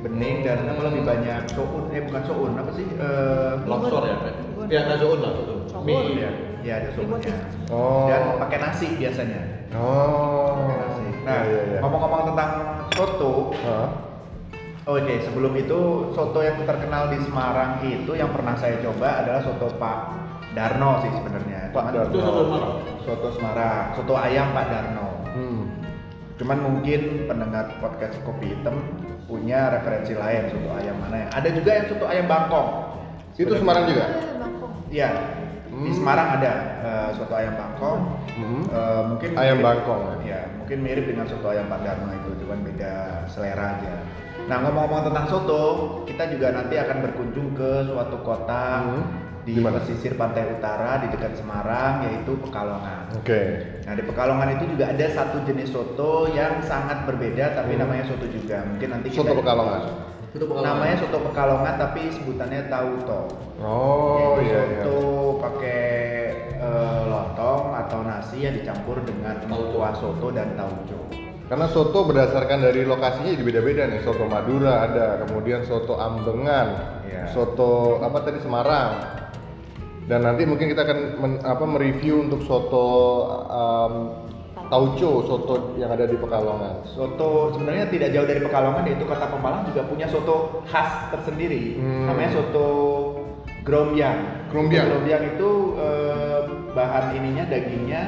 Bening 0.01 0.35
dan 0.41 0.57
apa 0.65 0.81
lebih 0.83 1.01
banyak 1.03 1.41
soun 1.47 1.83
eh 1.89 2.01
bukan 2.01 2.21
soun 2.23 2.51
apa 2.53 2.71
sih? 2.71 2.85
Eh, 2.87 3.51
Longsor 3.63 4.03
ya. 4.03 4.15
kan? 4.17 4.33
Ya 4.67 4.79
nggak 4.85 4.99
soun 4.99 5.19
lah 5.19 5.31
soto. 5.33 5.53
Mie. 5.81 6.13
ya, 6.15 6.29
ya 6.61 6.73
ada 6.77 6.89
sounnya. 6.91 7.35
Oh. 7.67 8.05
Dan 8.05 8.21
pakai 8.37 8.57
nasi 8.59 8.87
biasanya. 8.95 9.41
Oh. 9.71 10.57
Pakai 10.59 10.77
nasi. 10.79 11.05
Nah, 11.21 11.39
Iya, 11.43 11.59
iya. 11.67 11.79
ngomong-ngomong 11.81 12.21
tentang 12.27 12.49
soto, 12.91 13.33
Hah? 13.61 13.89
Oke, 14.83 15.21
sebelum 15.21 15.53
itu 15.55 15.79
soto 16.11 16.39
yang 16.39 16.57
terkenal 16.59 17.05
di 17.07 17.21
Semarang 17.21 17.77
itu 17.83 18.11
yang 18.11 18.29
pernah 18.29 18.57
saya 18.57 18.81
coba 18.81 19.21
adalah 19.21 19.37
soto 19.39 19.69
Pak 19.71 19.97
Darno 20.51 20.97
sih 20.99 21.11
sebenarnya. 21.11 21.60
Pak 21.71 21.85
Darno. 21.89 22.07
Itu 22.07 22.19
soto 22.19 22.41
Semarang. 22.43 22.73
Soto 23.01 23.27
Semarang, 23.31 23.85
soto 23.93 24.13
ayam 24.13 24.47
Pak 24.51 24.65
Darno. 24.67 25.07
Hmm. 25.31 25.61
Cuman 26.35 26.57
mungkin 26.59 27.01
pendengar 27.25 27.65
podcast 27.77 28.17
Kopi 28.21 28.49
Hitam 28.49 28.81
punya 29.25 29.71
referensi 29.71 30.11
lain 30.11 30.49
soto 30.49 30.69
ayam 30.73 30.97
mana 30.97 31.15
ya. 31.17 31.27
Ada 31.31 31.49
juga 31.51 31.71
yang 31.73 31.85
soto 31.87 32.05
ayam 32.05 32.25
Bangkok. 32.25 32.67
Itu 33.33 33.53
Semarang 33.53 33.85
juga? 33.85 34.05
Bangkok. 34.37 34.71
Iya. 34.87 35.09
Di 35.71 35.87
Hmm. 35.87 35.95
Semarang 35.95 36.27
ada 36.35 36.53
eh, 36.83 37.09
soto 37.15 37.31
ayam 37.31 37.55
Bangkok. 37.55 37.97
Hmm. 38.31 38.63
Eh, 38.67 39.01
mungkin 39.07 39.29
Ayam 39.33 39.57
mirip- 39.57 39.65
Bangkok. 39.65 39.99
Ya, 40.21 40.41
mungkin 40.53 40.77
mirip 40.81 41.05
dengan 41.05 41.25
soto 41.25 41.47
ayam 41.47 41.65
Pak 41.65 41.79
Darno 41.81 42.11
itu, 42.11 42.29
cuman 42.39 42.59
beda 42.61 42.93
selera 43.25 43.79
aja. 43.79 43.93
Nah, 44.41 44.57
ngomong-ngomong 44.59 45.07
tentang 45.07 45.25
soto, 45.25 45.63
kita 46.03 46.27
juga 46.27 46.51
nanti 46.51 46.75
akan 46.75 46.97
berkunjung 47.01 47.53
ke 47.53 47.85
suatu 47.85 48.17
kota 48.19 48.63
Hmm. 48.83 49.03
Di 49.41 49.57
Di 49.57 49.61
mana? 49.61 49.77
pesisir 49.77 50.13
pantai 50.13 50.45
utara 50.47 51.01
di 51.01 51.09
dekat 51.09 51.33
Semarang 51.33 52.05
yaitu 52.05 52.37
Pekalongan. 52.37 53.09
Oke. 53.17 53.41
Nah, 53.83 53.93
di 53.93 54.03
Pekalongan 54.03 54.49
itu 54.53 54.63
juga 54.69 54.85
ada 54.87 55.07
satu 55.07 55.41
jenis 55.43 55.69
soto 55.69 56.29
yang 56.29 56.61
sangat 56.61 57.03
berbeda 57.03 57.57
tapi 57.57 57.73
Hmm. 57.73 57.81
namanya 57.81 58.05
soto 58.05 58.25
juga. 58.25 58.61
Mungkin 58.63 58.87
nanti 58.87 59.07
kita 59.09 59.17
Soto 59.21 59.33
Pekalongan. 59.35 59.81
Soto 60.31 60.45
Pekalongan. 60.45 60.69
Namanya 60.69 60.95
soto 60.95 61.17
Pekalongan 61.25 61.73
tapi 61.75 62.01
sebutannya 62.07 62.61
tauto. 62.67 63.21
Oh 63.57 64.37
Yaitu 64.37 64.41
iya 64.45 64.61
iya. 64.61 64.81
soto 64.81 64.97
pakai 65.39 65.81
eh, 66.55 67.01
lontong 67.05 67.73
atau 67.75 67.99
nasi 68.01 68.37
yang 68.39 68.53
dicampur 68.53 69.01
dengan 69.01 69.33
kuah 69.49 69.93
soto 69.93 70.29
dan 70.29 70.53
tauco. 70.53 71.09
Karena 71.45 71.67
soto 71.67 72.05
berdasarkan 72.05 72.61
dari 72.61 72.85
lokasinya 72.85 73.27
jadi 73.27 73.43
beda-beda 73.43 73.83
nih. 73.85 73.99
Soto 73.99 74.23
Madura 74.23 74.85
ada, 74.85 75.19
kemudian 75.19 75.65
soto 75.65 75.97
Ambengan, 75.97 76.67
Iya. 77.03 77.27
soto 77.27 77.99
apa 77.99 78.21
tadi 78.21 78.39
Semarang. 78.39 79.19
Dan 80.09 80.25
nanti 80.25 80.43
mungkin 80.43 80.67
kita 80.71 80.81
akan 80.83 80.99
men- 81.21 81.41
apa 81.45 81.63
mereview 81.63 82.25
untuk 82.25 82.41
soto 82.43 82.87
um, 83.47 83.93
tauco, 84.71 85.23
soto 85.27 85.75
yang 85.77 85.91
ada 85.93 86.07
di 86.09 86.17
Pekalongan. 86.17 86.83
Soto 86.87 87.53
sebenarnya 87.53 87.85
tidak 87.91 88.09
jauh 88.15 88.27
dari 88.27 88.41
Pekalongan 88.41 88.83
yaitu 88.87 89.05
kota 89.05 89.29
Pemalang 89.29 89.67
juga 89.69 89.85
punya 89.85 90.07
soto 90.09 90.63
khas 90.67 91.11
tersendiri. 91.13 91.77
Hmm. 91.77 92.07
Namanya 92.09 92.31
soto. 92.33 92.67
Grombyang. 93.61 94.49
Soto 94.49 94.89
grombyang 94.89 95.23
itu 95.37 95.49
eh, 95.77 96.39
bahan 96.73 97.05
ininya 97.13 97.45
dagingnya 97.45 98.01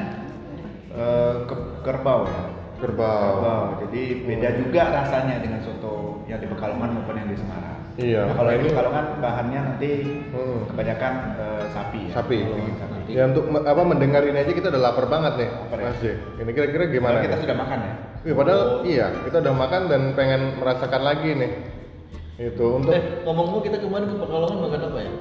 eh, 0.97 1.33
ke- 1.45 1.71
kerbau 1.85 2.25
ya. 2.25 2.43
Kerbau. 2.81 3.21
Kerbau. 3.37 3.65
Jadi 3.85 4.25
beda 4.25 4.49
juga 4.59 4.81
rasanya 4.91 5.39
dengan 5.39 5.61
soto 5.61 6.25
yang 6.25 6.41
di 6.41 6.49
Pekalongan 6.49 6.97
maupun 6.97 7.15
yang 7.21 7.29
di 7.29 7.37
Semarang. 7.37 7.82
Iya. 7.93 8.25
Nah, 8.25 8.33
kalau 8.33 8.49
Ini- 8.51 8.69
Pekalongan 8.69 9.05
bahannya 9.21 9.59
nanti 9.63 9.89
Hmm. 10.33 10.59
kebanyakan 10.65 11.13
eh, 11.35 11.63
sapi. 11.69 11.99
Ya. 12.09 12.11
Sapi. 12.11 12.37
Daging 12.41 12.77
sapi. 12.77 12.99
Ya 13.07 13.23
untuk 13.27 13.43
apa 13.53 13.81
mendengar 13.83 14.23
ini 14.23 14.37
aja 14.39 14.49
kita 14.49 14.67
udah 14.67 14.81
lapar 14.81 15.05
banget 15.05 15.33
nih, 15.37 15.49
Lapar 15.51 15.77
ya? 15.77 15.85
Mas. 15.85 16.01
Ini 16.01 16.49
kira-kira 16.49 16.83
Padahal 16.83 16.95
gimana? 16.95 17.17
kita 17.21 17.35
nih? 17.35 17.43
sudah 17.43 17.57
makan 17.59 17.79
ya. 17.79 17.93
Iya, 18.23 18.33
padahal 18.33 18.61
iya, 18.83 19.05
kita 19.21 19.37
udah 19.39 19.53
makan 19.53 19.81
dan 19.85 20.01
pengen 20.13 20.41
merasakan 20.57 21.01
lagi 21.03 21.29
nih. 21.35 21.51
Itu 22.35 22.65
untuk 22.75 22.91
Eh, 22.91 23.03
ngomong-ngomong 23.21 23.61
kita 23.61 23.77
kemarin 23.77 24.05
ke 24.07 24.15
Pekalongan 24.17 24.57
makan 24.59 24.79
apa 24.83 24.99
ya? 24.99 25.11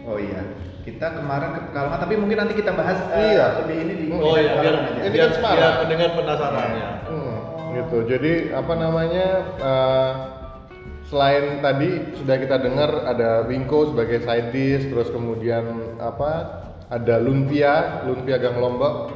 Oh 0.00 0.16
iya, 0.16 0.40
kita 0.80 1.06
kemarin 1.10 1.48
ke 1.50 1.60
Pekalongan, 1.66 1.98
tapi 1.98 2.14
mungkin 2.14 2.36
nanti 2.38 2.54
kita 2.54 2.70
bahas 2.70 2.98
eh, 3.10 3.34
Iya. 3.34 3.46
lebih 3.64 3.76
ini 3.80 3.92
di 3.96 4.04
Oh 4.12 4.38
iya, 4.38 4.52
biar, 4.54 4.74
aja. 4.78 4.90
Ini 4.94 5.08
biar, 5.10 5.26
kan 5.26 5.30
Semarang. 5.34 5.58
biar 5.58 5.72
pendengar 5.82 6.08
penasaran 6.14 6.68
ya. 6.70 6.90
Hmm, 7.08 7.36
gitu. 7.74 7.98
Jadi 8.06 8.32
apa 8.52 8.72
namanya? 8.74 9.26
eh, 9.58 10.10
selain 11.10 11.58
tadi 11.58 12.14
sudah 12.14 12.38
kita 12.38 12.56
dengar 12.62 13.02
ada 13.02 13.42
wingko 13.50 13.90
sebagai 13.90 14.22
side 14.22 14.54
dish, 14.54 14.86
terus 14.86 15.10
kemudian 15.10 15.98
apa? 15.98 16.62
Ada 16.86 17.18
lumpia, 17.18 18.06
lumpia 18.06 18.38
gang 18.38 18.62
lombok. 18.62 19.10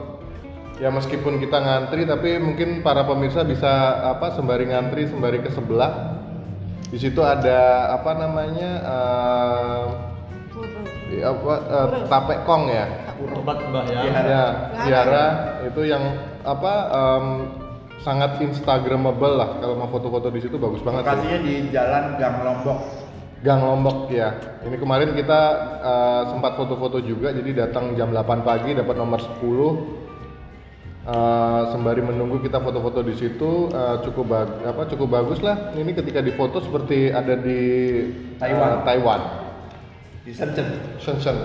Ya 0.82 0.90
meskipun 0.90 1.38
kita 1.38 1.62
ngantri, 1.62 2.02
tapi 2.02 2.42
mungkin 2.42 2.82
para 2.82 3.06
pemirsa 3.06 3.46
bisa 3.46 4.02
apa 4.10 4.34
sembari 4.34 4.74
ngantri 4.74 5.06
sembari 5.06 5.38
ke 5.38 5.54
sebelah. 5.54 6.18
Di 6.90 6.98
situ 6.98 7.22
ada 7.22 7.90
apa 7.94 8.10
namanya? 8.18 8.70
eh, 8.82 9.82
Buru. 10.50 10.82
apa 11.22 11.52
eh, 11.62 11.86
tape 12.10 12.34
kong 12.42 12.62
ya? 12.74 12.86
Tempat 13.14 13.56
Mbah 13.70 13.84
ya. 13.86 14.00
Iya. 14.02 14.22
Ya, 14.26 14.44
Tiara 14.82 15.26
itu 15.62 15.80
yang 15.86 16.02
apa 16.42 16.72
em, 16.90 17.26
sangat 18.04 18.36
instagramable 18.44 19.34
lah 19.34 19.50
kalau 19.58 19.80
mau 19.80 19.88
foto-foto 19.88 20.28
di 20.28 20.44
situ 20.44 20.60
bagus 20.60 20.84
banget 20.84 21.02
sih. 21.02 21.10
Lokasinya 21.10 21.38
di 21.40 21.54
Jalan 21.72 22.04
Gang 22.20 22.36
Lombok. 22.44 22.78
Gang 23.40 23.60
Lombok 23.64 23.98
ya. 24.12 24.28
Ini 24.60 24.76
kemarin 24.76 25.16
kita 25.16 25.40
eh, 25.80 26.22
sempat 26.28 26.60
foto-foto 26.60 27.00
juga 27.00 27.32
jadi 27.32 27.64
datang 27.66 27.96
jam 27.96 28.12
8 28.12 28.44
pagi 28.44 28.76
dapat 28.76 28.94
nomor 28.94 29.18
10. 29.18 30.04
Eh, 31.04 31.62
sembari 31.72 32.00
menunggu 32.00 32.40
kita 32.40 32.60
foto-foto 32.60 33.00
di 33.04 33.16
situ 33.16 33.68
eh, 33.72 33.96
cukup 34.04 34.24
bag- 34.28 34.60
apa 34.68 34.84
cukup 34.88 35.08
bagus 35.08 35.40
lah. 35.40 35.72
Ini 35.72 35.90
ketika 35.96 36.20
difoto 36.20 36.60
seperti 36.60 37.08
ada 37.08 37.36
di 37.40 37.58
Taiwan. 38.36 38.84
Taiwan. 38.84 39.20
Di 40.24 40.32
Shenzhen. 40.32 40.68
Shenzhen. 41.00 41.36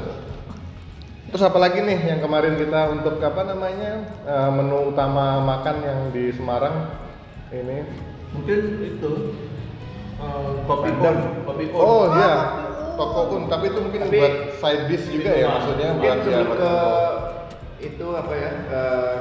Terus 1.30 1.44
apa 1.46 1.62
lagi 1.62 1.80
nih 1.80 2.10
yang 2.10 2.20
kemarin 2.20 2.58
kita 2.58 2.90
untuk 2.90 3.22
apa 3.22 3.42
namanya 3.46 3.92
eh, 4.26 4.50
menu 4.50 4.90
utama 4.90 5.38
makan 5.40 5.76
yang 5.86 6.00
di 6.10 6.34
Semarang 6.34 6.90
ini? 7.52 7.86
Mungkin 8.34 8.60
itu 8.82 9.12
eh, 10.18 10.52
kopi 10.66 10.90
on, 10.90 11.18
kopi. 11.46 11.64
Oh 11.72 12.10
iya, 12.18 12.34
toko 12.98 13.22
un. 13.38 13.42
Tapi 13.46 13.70
itu 13.70 13.80
mungkin 13.80 14.02
Tapi- 14.10 14.18
buat 14.18 14.36
side 14.58 14.84
dish 14.90 15.06
juga 15.08 15.32
ya 15.32 15.48
maksudnya 15.52 15.90
Mungkin 15.94 16.10
buat 16.18 16.20
ya, 16.26 16.40
ke 16.42 16.50
toko. 16.50 16.74
itu 17.80 18.06
apa 18.12 18.34
ya? 18.34 18.52
eh, 18.74 19.18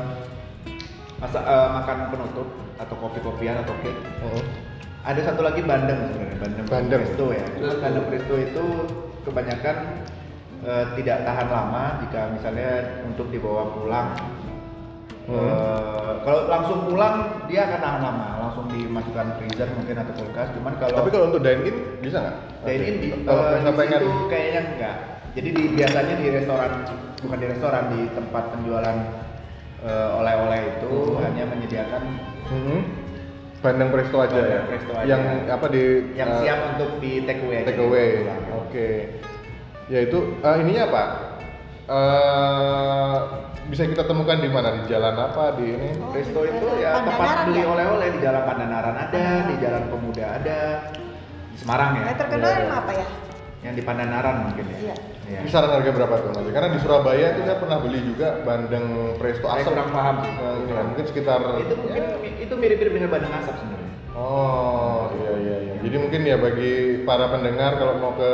masa 1.19 1.39
eh, 1.45 1.69
makan 1.77 1.97
penutup 2.09 2.49
atau 2.79 2.95
kopi-kopian 2.97 3.61
atau 3.61 3.75
cake. 3.85 4.01
Heeh. 4.25 4.45
Ada 5.05 5.33
satu 5.33 5.41
lagi 5.41 5.61
bandeng 5.61 6.09
sebenarnya, 6.09 6.37
bandeng, 6.41 6.67
Bandeng. 6.69 7.01
presto 7.05 7.25
ya. 7.33 7.45
Bandeng 7.81 8.07
presto 8.09 8.35
itu 8.35 8.65
kebanyakan 9.25 9.77
eh, 10.61 10.85
tidak 10.95 11.19
tahan 11.23 11.49
lama 11.49 11.85
jika 12.01 12.21
misalnya 12.31 12.71
untuk 13.05 13.29
dibawa 13.29 13.71
pulang. 13.71 14.09
Eh, 15.29 16.13
kalau 16.25 16.49
langsung 16.49 16.89
pulang 16.89 17.45
dia 17.45 17.69
akan 17.69 17.79
tahan 17.79 18.01
lama, 18.01 18.29
langsung 18.41 18.65
dimasukkan 18.67 19.37
freezer 19.37 19.69
mungkin 19.77 20.01
atau 20.01 20.13
kulkas. 20.17 20.49
Cuman 20.57 20.73
kalau 20.81 20.97
Tapi 20.99 21.11
kalau 21.13 21.25
untuk 21.29 21.45
dine 21.45 21.63
in 21.63 21.77
bisa 22.01 22.17
nggak? 22.19 22.37
dine 22.65 22.83
in 22.83 22.97
di, 22.97 23.09
kalau 23.23 23.43
eh, 23.45 23.51
misalnya 23.55 23.69
di 23.69 23.77
pengen 23.77 24.01
situ 24.01 24.25
kayaknya 24.27 24.61
enggak. 24.67 24.97
Jadi 25.29 25.49
di, 25.53 25.63
biasanya 25.71 26.15
di 26.17 26.27
restoran 26.33 26.71
bukan 27.21 27.39
di 27.39 27.47
restoran 27.47 27.85
di 27.93 28.01
tempat 28.11 28.45
penjualan 28.51 28.97
eh, 29.79 30.11
oleh-oleh 30.17 30.61
itu 30.75 30.91
Hmm. 30.91 31.21
hanya 31.23 31.45
menyediakan 31.47 32.03
Mhm. 32.49 32.79
bandeng 33.59 33.91
presto 33.93 34.17
aja 34.19 34.33
Bandeng 34.33 34.49
ya. 34.49 34.61
presto 34.65 34.93
aja. 34.97 35.07
Yang 35.07 35.23
apa 35.47 35.67
di 35.69 35.83
yang 36.17 36.31
eh, 36.33 36.39
siap 36.41 36.59
untuk 36.73 36.91
di 36.99 37.13
take 37.23 37.43
away. 37.45 37.61
take 37.63 37.79
away. 37.79 38.11
Oke. 38.57 38.89
Ya 39.13 39.38
itu 39.89 40.19
eh, 40.45 40.57
ininya 40.61 40.83
apa? 40.93 41.05
Eh, 41.89 43.17
bisa 43.69 43.85
kita 43.85 44.05
temukan 44.05 44.37
di 44.41 44.49
mana? 44.53 44.77
Di 44.77 44.83
jalan 44.89 45.17
apa? 45.17 45.57
Di 45.57 45.65
ini? 45.65 45.89
Oh, 46.01 46.13
Resto 46.13 46.41
itu 46.45 46.67
ya 46.81 47.01
tempat 47.01 47.17
Pandanaran 47.17 47.47
beli 47.49 47.61
ya? 47.61 47.67
oleh-oleh 47.69 48.09
di 48.13 48.19
Jalan 48.21 48.43
Pandanaran 48.45 48.97
ada, 48.97 49.25
di 49.49 49.55
Jalan 49.61 49.85
Pemuda 49.93 50.25
ada, 50.41 50.61
di 51.53 51.57
Semarang 51.57 51.91
ya. 51.97 52.03
Yang 52.13 52.19
terkenal 52.25 52.51
iya. 52.53 52.73
apa 52.73 52.93
ya? 52.93 53.07
Yang 53.65 53.75
di 53.75 53.83
Pandanaran 53.85 54.37
mungkin 54.49 54.65
ya. 54.69 54.79
Iya. 54.81 54.97
Iya. 55.29 55.41
Kisaran 55.45 55.69
harga 55.69 55.91
berapa 55.93 56.15
tuh 56.25 56.31
Mas? 56.33 56.49
Karena 56.49 56.69
di 56.73 56.79
Surabaya 56.81 57.27
itu 57.37 57.41
saya 57.45 57.57
pernah 57.61 57.79
beli 57.85 58.01
juga 58.01 58.29
bandeng 58.49 58.87
presto 59.21 59.45
Saya 59.45 59.61
asam. 59.61 59.73
kurang 59.77 59.91
paham 59.93 60.17
ya, 60.25 60.81
mungkin 60.89 61.05
sekitar 61.05 61.41
Itu 61.61 61.75
mungkin 61.77 62.03
itu 62.41 62.55
mirip-mirip 62.57 62.93
dengan 62.97 63.11
bandeng 63.13 63.33
asap 63.37 63.55
sebenarnya. 63.61 63.78
Oh 64.19 65.15
iya 65.15 65.33
iya 65.39 65.57
iya. 65.63 65.75
Jadi 65.79 65.97
mungkin 66.03 66.27
ya 66.27 66.37
bagi 66.43 67.07
para 67.07 67.31
pendengar 67.31 67.79
kalau 67.79 67.95
mau 68.03 68.13
ke 68.19 68.31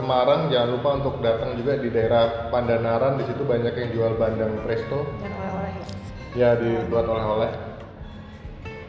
Semarang 0.00 0.48
jangan 0.48 0.68
lupa 0.72 0.88
untuk 0.96 1.20
datang 1.20 1.52
juga 1.60 1.76
di 1.76 1.92
daerah 1.92 2.48
Pandanaran. 2.48 3.20
Di 3.20 3.28
situ 3.28 3.44
banyak 3.44 3.76
yang 3.76 3.90
jual 3.92 4.12
bandeng 4.16 4.56
presto. 4.64 5.04
Dan 5.20 5.36
oleh-oleh 5.36 5.72
ya. 5.76 5.84
Ya 6.32 6.50
dibuat 6.56 7.04
oleh-oleh. 7.04 7.67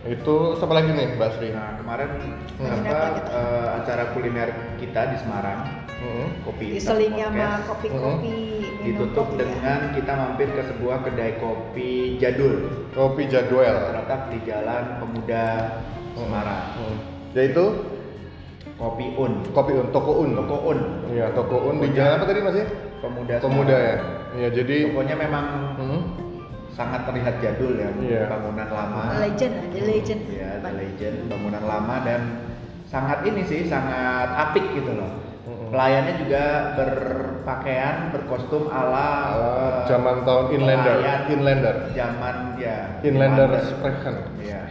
Itu 0.01 0.55
apa 0.55 0.73
lagi 0.73 0.89
nih, 0.89 1.19
Mbak 1.19 1.29
Sri? 1.35 1.49
Nah, 1.51 1.75
kemarin 1.75 2.09
Hmm. 2.55 2.71
apa 2.71 2.99
eh, 3.27 3.67
acara 3.75 4.03
kuliner 4.11 4.49
kita 4.79 5.11
di 5.11 5.17
Semarang, 5.17 5.59
Mm-mm. 5.99 6.27
kopi 6.43 6.79
selingi 6.79 7.19
sama 7.21 7.59
kopi-kopi. 7.65 8.31
minum 8.31 8.79
ditutup 8.79 9.27
kopi 9.27 9.35
ya. 9.35 9.39
dengan 9.43 9.79
kita 9.91 10.11
mampir 10.13 10.47
ke 10.49 10.61
sebuah 10.65 11.03
kedai 11.03 11.35
kopi 11.35 12.15
jadul 12.15 12.87
Kopi 12.89 13.27
Jadwel. 13.27 13.75
terletak 13.75 14.31
di 14.31 14.39
Jalan 14.43 14.83
Pemuda 14.99 15.45
Semarang. 16.15 16.65
Hmm. 16.75 16.97
Yaitu 17.31 17.65
Kopi 18.75 19.11
Un, 19.13 19.43
kopi 19.51 19.75
un, 19.75 19.91
toko 19.91 20.23
un. 20.23 20.39
Toko 20.39 20.71
Un, 20.71 20.79
Iya, 21.11 21.35
toko 21.35 21.67
un 21.67 21.83
di 21.83 21.91
jalan 21.91 22.15
apa 22.15 22.23
tadi 22.23 22.39
Mas 22.39 22.55
ya? 22.55 22.67
Pemuda. 23.03 23.35
Pemuda 23.43 23.75
ya. 23.75 23.95
Iya, 24.31 24.47
jadi 24.55 24.77
Tokonya 24.87 25.15
memang 25.19 25.45
Hmm. 25.51 25.68
Sangat 26.79 27.01
terlihat 27.03 27.35
jadul 27.43 27.75
ya, 27.75 27.91
Iya. 27.99 28.31
bangunan 28.31 28.69
lama. 28.71 29.01
Legend 29.19 29.55
the 29.75 29.81
legend. 29.83 30.21
Ya, 30.31 30.63
the 30.63 30.71
legend, 30.71 31.17
bangunan 31.27 31.63
lama 31.67 31.95
dan 32.07 32.21
sangat 32.87 33.27
ini 33.27 33.43
sih, 33.43 33.67
sangat 33.67 34.31
apik 34.47 34.63
gitu 34.71 34.95
loh. 34.95 35.11
Pelayannya 35.69 36.13
juga 36.23 36.73
berpakaian, 36.79 38.09
berkostum 38.09 38.71
ala 38.73 38.87
Ala 38.89 39.09
eh, 39.35 39.73
zaman 39.91 40.25
tahun 40.25 40.45
inlander, 40.55 40.95
pelayan 40.97 41.21
inlander. 41.29 41.75
Zaman 41.93 42.35
ya. 42.57 42.77
Inlander 43.05 43.49
Inlander. 43.53 43.67
Sprechen. 43.67 44.15
Iya. 44.41 44.61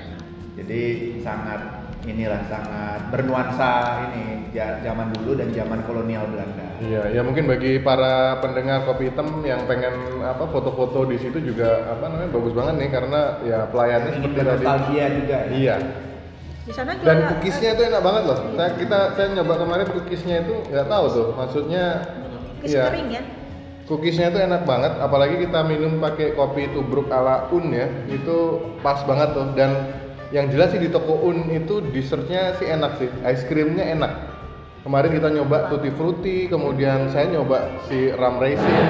Jadi 0.58 0.82
sangat 1.22 1.77
inilah 2.08 2.40
sangat 2.48 3.00
bernuansa 3.12 3.72
ini 4.08 4.48
zaman 4.56 5.12
dulu 5.12 5.36
dan 5.36 5.52
zaman 5.52 5.84
kolonial 5.84 6.24
Belanda. 6.32 6.66
Iya, 6.80 7.02
ya 7.12 7.20
mungkin 7.20 7.44
bagi 7.44 7.78
para 7.84 8.40
pendengar 8.40 8.88
kopi 8.88 9.12
hitam 9.12 9.44
yang 9.44 9.68
pengen 9.68 10.24
apa 10.24 10.48
foto-foto 10.48 11.04
di 11.04 11.20
situ 11.20 11.38
juga 11.42 11.84
apa 11.92 12.08
namanya 12.08 12.30
bagus 12.32 12.52
banget 12.56 12.74
nih 12.80 12.90
karena 12.90 13.20
ya 13.44 13.58
pelayannya 13.68 14.10
seperti 14.16 14.34
tadi. 14.34 14.38
bernostalgia 14.40 15.06
juga 15.20 15.36
ya. 15.36 15.52
Iya. 15.52 15.76
Di 16.68 16.72
sana 16.76 16.90
juga 16.96 17.08
Dan 17.08 17.18
cookiesnya 17.32 17.70
itu 17.76 17.82
enak 17.88 18.02
banget 18.04 18.22
loh. 18.24 18.38
Saya 18.56 18.70
kita 18.76 18.98
saya 19.16 19.26
nyoba 19.36 19.54
kemarin 19.60 19.86
cookiesnya 19.92 20.36
itu 20.48 20.54
nggak 20.72 20.86
tahu 20.88 21.04
tuh. 21.12 21.28
Maksudnya 21.36 21.84
Cookies 22.58 22.74
iya. 22.74 22.84
kering 22.90 23.08
ya. 23.14 23.22
Cookiesnya 23.88 24.26
itu 24.28 24.38
enak 24.44 24.62
banget, 24.68 24.92
apalagi 25.00 25.48
kita 25.48 25.64
minum 25.64 25.96
pakai 25.96 26.36
kopi 26.36 26.68
tubruk 26.76 27.08
ala 27.08 27.48
Un 27.48 27.72
ya, 27.72 27.88
itu 28.12 28.60
pas 28.84 29.00
banget 29.08 29.32
tuh. 29.32 29.48
Dan 29.56 29.70
yang 30.28 30.52
jelas 30.52 30.76
sih 30.76 30.80
di 30.80 30.92
toko 30.92 31.24
Un 31.24 31.48
itu 31.48 31.80
dessertnya 31.88 32.52
sih 32.60 32.68
enak 32.68 33.00
sih, 33.00 33.08
ice 33.24 33.44
creamnya 33.48 33.84
enak. 33.96 34.12
Kemarin 34.84 35.10
kita 35.16 35.28
nyoba 35.32 35.68
tutti 35.72 35.90
frutti, 35.92 36.36
kemudian 36.48 37.12
saya 37.12 37.28
nyoba 37.28 37.80
si 37.88 38.12
rum 38.12 38.40
raisin. 38.40 38.84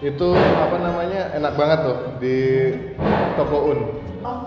Itu 0.00 0.32
apa 0.34 0.76
namanya 0.80 1.34
enak 1.36 1.52
banget 1.54 1.78
tuh 1.84 1.98
di 2.22 2.38
toko 3.36 3.58
Un. 3.74 3.80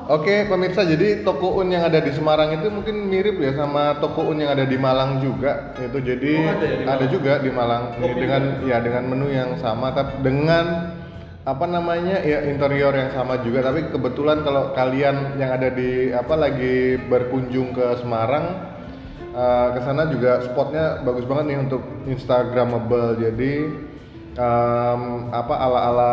Oke 0.10 0.46
pemirsa, 0.46 0.86
jadi 0.86 1.22
toko 1.22 1.62
Un 1.62 1.70
yang 1.70 1.86
ada 1.86 1.98
di 2.02 2.14
Semarang 2.14 2.54
itu 2.54 2.70
mungkin 2.70 3.10
mirip 3.10 3.42
ya 3.42 3.54
sama 3.58 3.98
toko 3.98 4.30
Un 4.30 4.42
yang 4.42 4.54
ada 4.54 4.66
di 4.66 4.78
Malang 4.78 5.22
juga. 5.22 5.74
Itu 5.78 6.02
jadi 6.02 6.34
Oh, 6.44 6.54
ada 6.58 6.66
ya 6.66 6.76
di 6.80 6.86
ada 6.90 7.06
juga 7.10 7.32
di 7.42 7.50
Malang 7.54 7.98
Kopi 7.98 8.18
dengan 8.18 8.44
ya 8.66 8.78
dengan 8.82 9.04
menu 9.10 9.28
yang 9.30 9.58
sama, 9.62 9.94
tapi 9.94 10.22
dengan 10.26 10.93
apa 11.44 11.68
namanya 11.68 12.24
ya 12.24 12.48
interior 12.48 12.96
yang 12.96 13.12
sama 13.12 13.44
juga. 13.44 13.68
Tapi 13.68 13.92
kebetulan 13.92 14.48
kalau 14.48 14.72
kalian 14.72 15.36
yang 15.36 15.52
ada 15.52 15.68
di 15.68 16.16
apa 16.16 16.36
lagi 16.40 16.96
berkunjung 17.12 17.76
ke 17.76 18.00
Semarang 18.00 18.46
eh, 19.36 19.68
ke 19.76 19.80
sana 19.84 20.08
juga 20.08 20.40
spotnya 20.48 21.04
bagus 21.04 21.28
banget 21.28 21.46
nih 21.52 21.60
untuk 21.60 21.82
Instagramable. 22.08 23.20
Jadi 23.20 23.54
em, 24.40 25.02
apa 25.36 25.56
ala-ala 25.60 26.12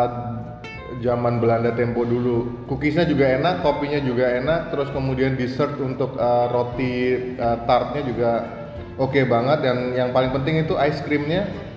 zaman 0.99 1.39
Belanda 1.39 1.71
tempo 1.73 2.03
dulu. 2.03 2.67
Cookiesnya 2.67 3.07
juga 3.07 3.25
enak, 3.25 3.65
kopinya 3.65 4.03
juga 4.03 4.35
enak, 4.37 4.69
terus 4.69 4.91
kemudian 4.91 5.39
dessert 5.39 5.79
untuk 5.79 6.19
eh, 6.19 6.45
roti 6.51 6.95
eh, 7.39 7.57
tartnya 7.63 8.03
juga 8.03 8.31
oke 8.99 9.23
banget 9.25 9.63
dan 9.63 9.95
yang 9.95 10.09
paling 10.11 10.35
penting 10.35 10.67
itu 10.67 10.75
ice 10.75 10.99
creamnya. 11.07 11.70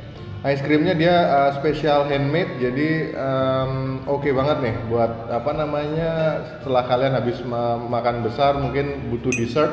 Ice 0.44 0.61
creamnya 0.61 0.92
dia 0.92 1.16
eh, 1.24 1.50
special 1.57 2.04
handmade, 2.04 2.61
jadi 2.61 3.16
em, 3.16 4.04
oke 4.04 4.28
banget 4.28 4.61
nih 4.61 4.76
buat 4.92 5.33
apa 5.33 5.57
namanya 5.57 6.44
setelah 6.44 6.85
kalian 6.85 7.16
habis 7.16 7.40
ma- 7.48 7.80
makan 7.80 8.20
besar 8.20 8.61
mungkin 8.61 9.09
butuh 9.09 9.33
dessert 9.33 9.72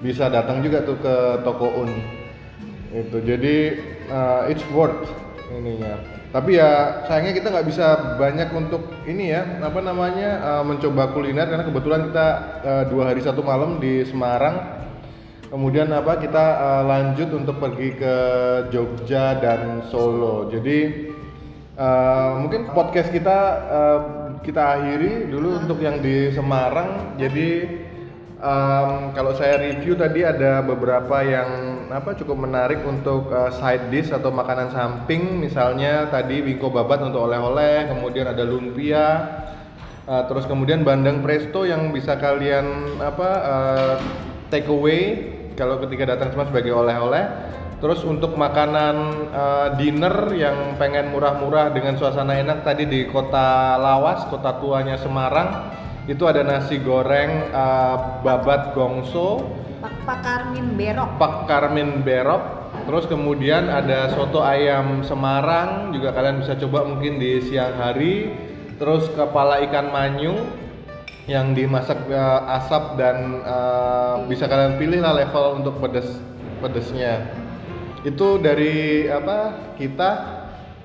bisa 0.00 0.32
datang 0.32 0.64
juga 0.64 0.88
tuh 0.88 0.96
ke 1.04 1.44
toko 1.44 1.84
Un. 1.84 1.92
Itu 2.90 3.20
jadi 3.20 3.76
uh, 4.08 4.48
it's 4.48 4.64
worth 4.72 5.04
ininya. 5.52 6.00
Tapi 6.32 6.56
ya 6.56 7.04
sayangnya 7.04 7.36
kita 7.36 7.52
nggak 7.52 7.68
bisa 7.68 8.16
banyak 8.16 8.48
untuk 8.56 8.88
ini 9.04 9.36
ya 9.36 9.44
apa 9.60 9.84
namanya 9.84 10.40
uh, 10.40 10.64
mencoba 10.64 11.12
kuliner 11.12 11.44
karena 11.44 11.68
kebetulan 11.68 12.08
kita 12.08 12.26
uh, 12.64 12.84
dua 12.88 13.12
hari 13.12 13.20
satu 13.20 13.44
malam 13.44 13.76
di 13.76 14.00
Semarang 14.08 14.80
kemudian 15.50 15.90
apa 15.90 16.16
kita 16.22 16.44
uh, 16.56 16.82
lanjut 16.86 17.28
untuk 17.34 17.58
pergi 17.58 17.98
ke 17.98 18.14
Jogja 18.70 19.36
dan 19.42 19.84
Solo. 19.90 20.48
Jadi 20.48 21.10
uh, 21.76 22.40
mungkin 22.40 22.70
podcast 22.70 23.10
kita 23.10 23.38
uh, 23.68 24.00
kita 24.40 24.78
akhiri 24.78 25.28
dulu 25.28 25.60
untuk 25.66 25.82
yang 25.82 25.98
di 26.00 26.30
Semarang. 26.32 27.18
Jadi 27.18 27.48
Um, 28.40 29.12
kalau 29.12 29.36
saya 29.36 29.60
review 29.60 30.00
tadi 30.00 30.24
ada 30.24 30.64
beberapa 30.64 31.20
yang 31.20 31.84
apa 31.92 32.16
cukup 32.16 32.48
menarik 32.48 32.80
untuk 32.88 33.28
uh, 33.28 33.52
side 33.52 33.92
dish 33.92 34.08
atau 34.16 34.32
makanan 34.32 34.72
samping. 34.72 35.36
Misalnya 35.36 36.08
tadi 36.08 36.40
wingko 36.40 36.72
babat 36.72 37.04
untuk 37.04 37.28
oleh-oleh 37.28 37.92
kemudian 37.92 38.32
ada 38.32 38.40
lumpia 38.40 39.04
uh, 40.08 40.24
terus 40.24 40.48
kemudian 40.48 40.82
bandeng 40.82 41.20
presto 41.20 41.68
yang 41.68 41.92
bisa 41.94 42.16
kalian 42.16 42.96
apa 42.96 43.28
uh, 43.44 43.94
take 44.48 44.66
away 44.66 45.36
kalau 45.60 45.76
ketika 45.84 46.16
datang 46.16 46.32
semua 46.32 46.48
sebagai 46.48 46.72
oleh-oleh 46.72 47.24
terus 47.84 48.00
untuk 48.08 48.36
makanan 48.40 48.96
uh, 49.28 49.68
dinner 49.76 50.32
yang 50.32 50.80
pengen 50.80 51.12
murah-murah 51.12 51.68
dengan 51.76 52.00
suasana 52.00 52.40
enak 52.40 52.64
tadi 52.64 52.88
di 52.88 53.04
kota 53.12 53.76
Lawas 53.76 54.24
kota 54.32 54.56
tuanya 54.56 54.96
Semarang 54.96 55.76
itu 56.08 56.24
ada 56.24 56.40
nasi 56.42 56.80
goreng 56.80 57.52
uh, 57.54 58.18
babat 58.24 58.72
gongso, 58.74 59.46
Pak 59.78 59.94
Pak 60.02 60.18
Karmin 60.24 60.74
Berok. 60.74 61.10
pak 61.22 61.34
karmin 61.46 61.90
berok, 62.02 62.42
terus 62.88 63.04
kemudian 63.06 63.70
ada 63.70 64.10
soto 64.10 64.42
ayam 64.42 65.06
Semarang 65.06 65.94
juga 65.94 66.10
kalian 66.10 66.42
bisa 66.42 66.56
coba 66.56 66.88
mungkin 66.88 67.22
di 67.22 67.44
siang 67.44 67.78
hari, 67.78 68.32
terus 68.80 69.06
kepala 69.14 69.62
ikan 69.70 69.92
manyung 69.94 70.50
yang 71.28 71.52
dimasak 71.52 72.08
uh, 72.08 72.56
asap 72.60 72.96
dan 72.96 73.44
uh, 73.44 74.24
bisa 74.24 74.48
kalian 74.48 74.80
pilih 74.80 75.04
lah 75.04 75.12
level 75.12 75.60
untuk 75.60 75.80
pedes 75.82 76.08
pedesnya. 76.60 77.28
Itu 78.04 78.40
dari 78.40 79.08
apa 79.08 79.72
kita. 79.76 80.40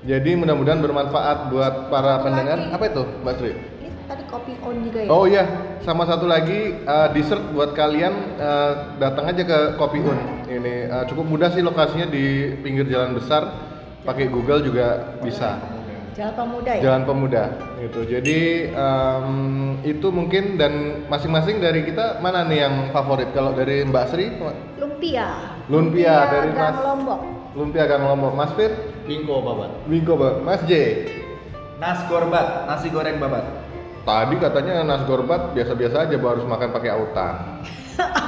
Jadi 0.06 0.38
mudah-mudahan 0.38 0.78
bermanfaat 0.78 1.50
buat 1.50 1.90
para 1.90 2.20
Satu 2.20 2.24
pendengar. 2.30 2.58
lagi. 2.62 2.74
Apa 2.78 2.84
itu, 2.86 3.02
Mbak 3.26 3.34
Sri? 3.42 3.52
Ini 3.58 3.88
tadi 4.06 4.22
kopi 4.30 4.52
on 4.62 4.76
juga 4.86 4.98
ya. 5.02 5.08
Oh 5.10 5.24
iya, 5.26 5.44
sama 5.82 6.06
satu 6.06 6.30
lagi 6.30 6.78
uh, 6.86 7.10
dessert 7.10 7.42
buat 7.50 7.74
kalian 7.74 8.38
uh, 8.38 8.72
datang 9.02 9.34
aja 9.34 9.42
ke 9.42 9.58
Kopi 9.74 9.98
Un. 9.98 10.46
Ini 10.46 10.74
uh, 10.94 11.04
cukup 11.10 11.26
mudah 11.26 11.50
sih 11.50 11.58
lokasinya 11.58 12.06
di 12.06 12.54
pinggir 12.62 12.86
jalan 12.86 13.18
besar. 13.18 13.50
Pakai 14.06 14.30
Google 14.30 14.62
juga 14.62 15.18
bisa. 15.18 15.58
Jalan 16.16 16.32
Pemuda 16.32 16.70
ya. 16.72 16.80
Jalan 16.80 17.02
Pemuda 17.04 17.42
gitu. 17.76 18.00
Jadi 18.08 18.38
em, 18.72 19.28
itu 19.84 20.08
mungkin 20.08 20.56
dan 20.56 21.04
masing-masing 21.12 21.60
dari 21.60 21.84
kita 21.84 22.24
mana 22.24 22.48
nih 22.48 22.64
yang 22.64 22.74
favorit? 22.88 23.28
Kalau 23.36 23.52
dari 23.52 23.84
Mbak 23.84 24.04
Sri, 24.08 24.32
Lumpia. 24.80 25.28
Lumpia 25.68 26.16
dari 26.32 26.48
Gang 26.56 26.72
Mas- 26.72 26.80
Lombok. 26.80 27.20
Lumpia 27.52 27.84
Gang 27.84 28.04
Lombok, 28.04 28.32
Mas 28.32 28.52
Fir, 28.56 28.72
Bingko 29.04 29.44
babat. 29.44 29.70
Wingko, 29.88 30.16
Bang. 30.16 30.36
Mas 30.40 30.60
J. 30.64 30.72
Nas 31.76 32.00
gorbat, 32.08 32.64
nasi 32.64 32.88
goreng 32.88 33.20
babat. 33.20 33.44
Tadi 34.04 34.34
katanya 34.40 34.80
nas 34.86 35.04
gorbat 35.04 35.52
biasa-biasa 35.52 36.08
aja 36.08 36.16
baru 36.16 36.40
harus 36.40 36.46
makan 36.48 36.72
pakai 36.72 36.90
autan. 36.96 37.34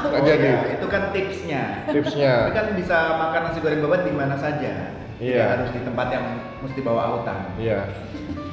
Oh 0.08 0.24
jadi. 0.24 0.48
iya, 0.48 0.80
itu 0.80 0.86
kan 0.88 1.12
tipsnya. 1.12 1.84
Tipsnya. 1.92 2.48
Tapi 2.48 2.56
kan 2.56 2.66
bisa 2.72 2.96
makan 3.20 3.40
nasi 3.52 3.58
goreng 3.60 3.84
babat 3.84 4.08
di 4.08 4.12
mana 4.16 4.40
saja. 4.40 4.96
Tidak 5.18 5.34
Iya. 5.34 5.50
harus 5.58 5.68
di 5.74 5.80
tempat 5.82 6.06
yang 6.14 6.24
mesti 6.62 6.80
bawa 6.80 7.02
autan. 7.10 7.38
Iya. 7.58 7.90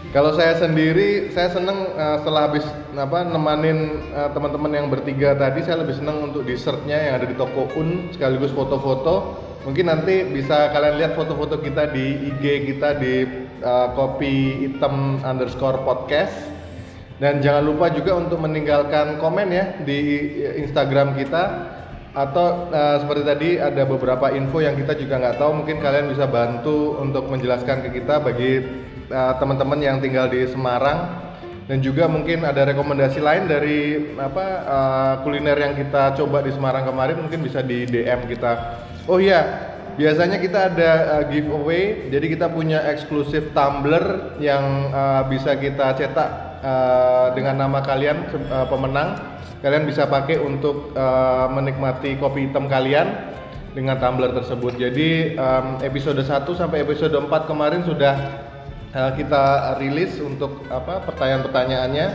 Kalau 0.10 0.32
saya 0.32 0.56
sendiri, 0.58 1.30
saya 1.36 1.52
seneng 1.52 1.92
eh, 1.94 2.16
setelah 2.24 2.48
habis 2.50 2.66
apa 2.96 3.28
nemanin 3.28 4.00
eh, 4.16 4.30
teman-teman 4.32 4.72
yang 4.74 4.88
bertiga 4.90 5.36
tadi, 5.38 5.62
saya 5.62 5.84
lebih 5.86 6.00
seneng 6.00 6.26
untuk 6.32 6.48
dessertnya 6.48 6.98
yang 6.98 7.14
ada 7.22 7.28
di 7.28 7.36
toko 7.36 7.70
Un 7.78 8.10
sekaligus 8.16 8.50
foto-foto. 8.56 9.38
Mungkin 9.68 9.86
nanti 9.90 10.24
bisa 10.30 10.70
kalian 10.72 11.02
lihat 11.02 11.14
foto-foto 11.18 11.58
kita 11.60 11.92
di 11.92 12.32
IG 12.34 12.74
kita 12.74 12.98
di 12.98 13.14
eh, 13.62 13.88
kopi 13.94 14.66
hitam 14.66 15.22
underscore 15.22 15.84
podcast. 15.86 16.34
Dan 17.16 17.40
jangan 17.40 17.64
lupa 17.64 17.88
juga 17.96 18.20
untuk 18.20 18.44
meninggalkan 18.44 19.20
komen 19.24 19.48
ya 19.48 19.80
di 19.88 20.00
Instagram 20.60 21.16
kita 21.16 21.44
atau 22.16 22.72
eh, 22.72 22.98
seperti 23.04 23.24
tadi 23.28 23.50
ada 23.60 23.84
beberapa 23.84 24.32
info 24.32 24.64
yang 24.64 24.80
kita 24.80 24.96
juga 24.96 25.20
nggak 25.20 25.36
tahu. 25.36 25.52
Mungkin 25.62 25.84
kalian 25.84 26.08
bisa 26.08 26.26
bantu 26.26 26.96
untuk 27.04 27.28
menjelaskan 27.28 27.84
ke 27.84 28.00
kita 28.00 28.24
bagi 28.24 28.64
eh, 29.12 29.34
teman-teman 29.36 29.80
yang 29.84 30.00
tinggal 30.00 30.32
di 30.32 30.48
Semarang. 30.48 31.28
Dan 31.66 31.82
juga 31.82 32.06
mungkin 32.06 32.46
ada 32.46 32.62
rekomendasi 32.62 33.20
lain 33.20 33.52
dari 33.52 33.80
apa 34.16 34.46
eh, 34.64 35.14
kuliner 35.28 35.60
yang 35.60 35.76
kita 35.76 36.16
coba 36.16 36.40
di 36.40 36.56
Semarang 36.56 36.88
kemarin 36.88 37.20
mungkin 37.20 37.44
bisa 37.44 37.60
di 37.60 37.84
DM 37.84 38.32
kita. 38.32 38.80
Oh 39.12 39.20
iya 39.20 39.76
biasanya 40.00 40.40
kita 40.40 40.72
ada 40.72 40.92
eh, 41.20 41.24
giveaway. 41.36 42.08
Jadi 42.08 42.32
kita 42.32 42.48
punya 42.48 42.80
eksklusif 42.96 43.52
tumbler 43.52 44.40
yang 44.40 44.64
eh, 44.88 45.22
bisa 45.28 45.52
kita 45.60 46.00
cetak 46.00 46.45
eh, 46.66 47.28
dengan 47.38 47.70
nama 47.70 47.86
kalian 47.86 48.18
eh, 48.34 48.66
pemenang 48.66 49.38
kalian 49.62 49.86
bisa 49.86 50.10
pakai 50.10 50.42
untuk 50.42 50.98
eh, 50.98 51.48
menikmati 51.54 52.18
kopi 52.18 52.50
hitam 52.50 52.66
kalian 52.66 53.34
dengan 53.76 54.00
tumbler 54.00 54.32
tersebut. 54.32 54.80
Jadi 54.80 55.36
em, 55.36 55.66
episode 55.84 56.24
1 56.24 56.48
sampai 56.56 56.88
episode 56.88 57.12
4 57.12 57.28
kemarin 57.50 57.84
sudah 57.84 58.16
eh, 58.96 59.12
kita 59.20 59.76
rilis 59.78 60.16
untuk 60.24 60.64
apa 60.72 61.04
pertanyaan-pertanyaannya. 61.04 62.08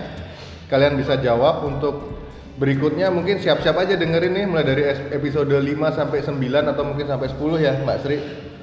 Kalian 0.73 0.95
bisa 0.97 1.21
jawab 1.21 1.67
untuk 1.67 2.23
berikutnya 2.57 3.11
mungkin 3.11 3.43
siap-siap 3.43 3.75
aja 3.75 3.99
dengerin 3.99 4.33
nih 4.37 4.45
mulai 4.47 4.65
dari 4.65 4.83
episode 5.11 5.51
5 5.51 5.67
sampai 5.99 6.19
9 6.23 6.71
atau 6.73 6.83
mungkin 6.87 7.07
sampai 7.11 7.29
10 7.29 7.59
ya, 7.61 7.73
Mbak 7.83 7.99
Sri. 8.01 8.19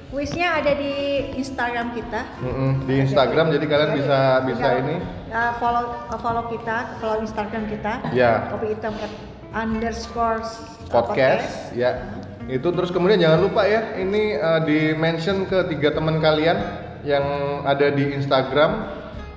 Kuisnya 0.07 0.63
ada 0.63 0.71
di 0.71 1.19
Instagram 1.35 1.91
kita. 1.91 2.23
Mm-mm, 2.39 2.87
di 2.87 2.93
Instagram 3.03 3.51
jadi 3.51 3.65
kalian 3.67 3.91
Jadi, 3.91 3.99
bisa 3.99 4.19
bisa 4.47 4.67
tinggal, 4.71 4.81
ini 4.87 4.95
uh, 5.35 5.51
follow 5.59 5.85
uh, 6.07 6.19
follow 6.23 6.43
kita, 6.47 6.77
follow 7.03 7.19
Instagram 7.19 7.63
kita. 7.67 7.93
Ya. 8.15 8.47
Kopi 8.47 8.71
hitam 8.71 8.95
at- 9.03 9.35
underscore 9.55 10.43
podcast 10.91 11.71
ya 11.75 12.03
itu 12.47 12.67
terus 12.71 12.91
kemudian 12.91 13.19
jangan 13.19 13.43
lupa 13.43 13.67
ya 13.67 13.95
ini 13.99 14.39
uh, 14.39 14.63
di 14.63 14.95
mention 14.95 15.43
ke 15.47 15.67
tiga 15.67 15.91
teman 15.91 16.23
kalian 16.23 16.55
yang 17.03 17.23
ada 17.67 17.91
di 17.91 18.15
Instagram 18.15 18.87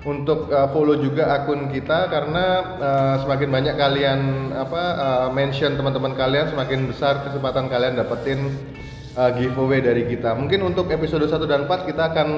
untuk 0.06 0.48
uh, 0.48 0.70
follow 0.70 0.96
juga 0.96 1.34
akun 1.34 1.68
kita 1.74 2.08
karena 2.08 2.44
uh, 2.80 3.14
semakin 3.20 3.48
banyak 3.50 3.74
kalian 3.76 4.20
apa 4.54 4.82
uh, 4.96 5.28
mention 5.34 5.74
teman-teman 5.74 6.14
kalian 6.14 6.48
semakin 6.48 6.86
besar 6.88 7.20
kesempatan 7.26 7.66
kalian 7.66 7.98
dapetin 7.98 8.54
uh, 9.20 9.30
giveaway 9.36 9.84
dari 9.84 10.08
kita. 10.08 10.32
Mungkin 10.32 10.64
untuk 10.64 10.88
episode 10.88 11.28
1 11.28 11.44
dan 11.44 11.68
4 11.68 11.88
kita 11.92 12.02
akan 12.16 12.28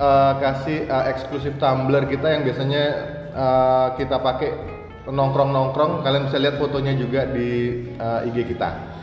uh, 0.00 0.32
kasih 0.40 0.88
uh, 0.88 1.04
eksklusif 1.12 1.60
tumbler 1.60 2.08
kita 2.08 2.32
yang 2.32 2.48
biasanya 2.48 2.84
uh, 3.36 3.88
kita 4.00 4.16
pakai 4.16 4.50
nongkrong-nongkrong. 5.04 6.00
Kalian 6.00 6.32
bisa 6.32 6.40
lihat 6.40 6.56
fotonya 6.56 6.96
juga 6.96 7.28
di 7.28 7.84
uh, 8.00 8.24
IG 8.24 8.56
kita. 8.56 8.96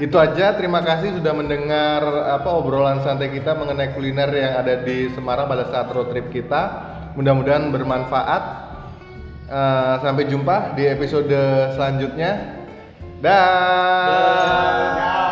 Itu 0.00 0.16
aja. 0.18 0.58
Terima 0.58 0.82
kasih 0.82 1.20
sudah 1.20 1.36
mendengar 1.36 2.02
apa 2.34 2.50
obrolan 2.50 3.04
santai 3.04 3.30
kita 3.30 3.54
mengenai 3.54 3.94
kuliner 3.94 4.32
yang 4.32 4.52
ada 4.58 4.80
di 4.80 5.12
Semarang 5.12 5.46
pada 5.46 5.68
saat 5.68 5.92
road 5.92 6.10
trip 6.10 6.32
kita. 6.32 6.88
Mudah-mudahan 7.20 7.68
bermanfaat. 7.68 8.70
Eh, 9.50 9.94
sampai 9.98 10.30
jumpa 10.30 10.78
di 10.78 10.86
episode 10.86 11.34
selanjutnya. 11.74 12.62
Dah. 13.18 15.29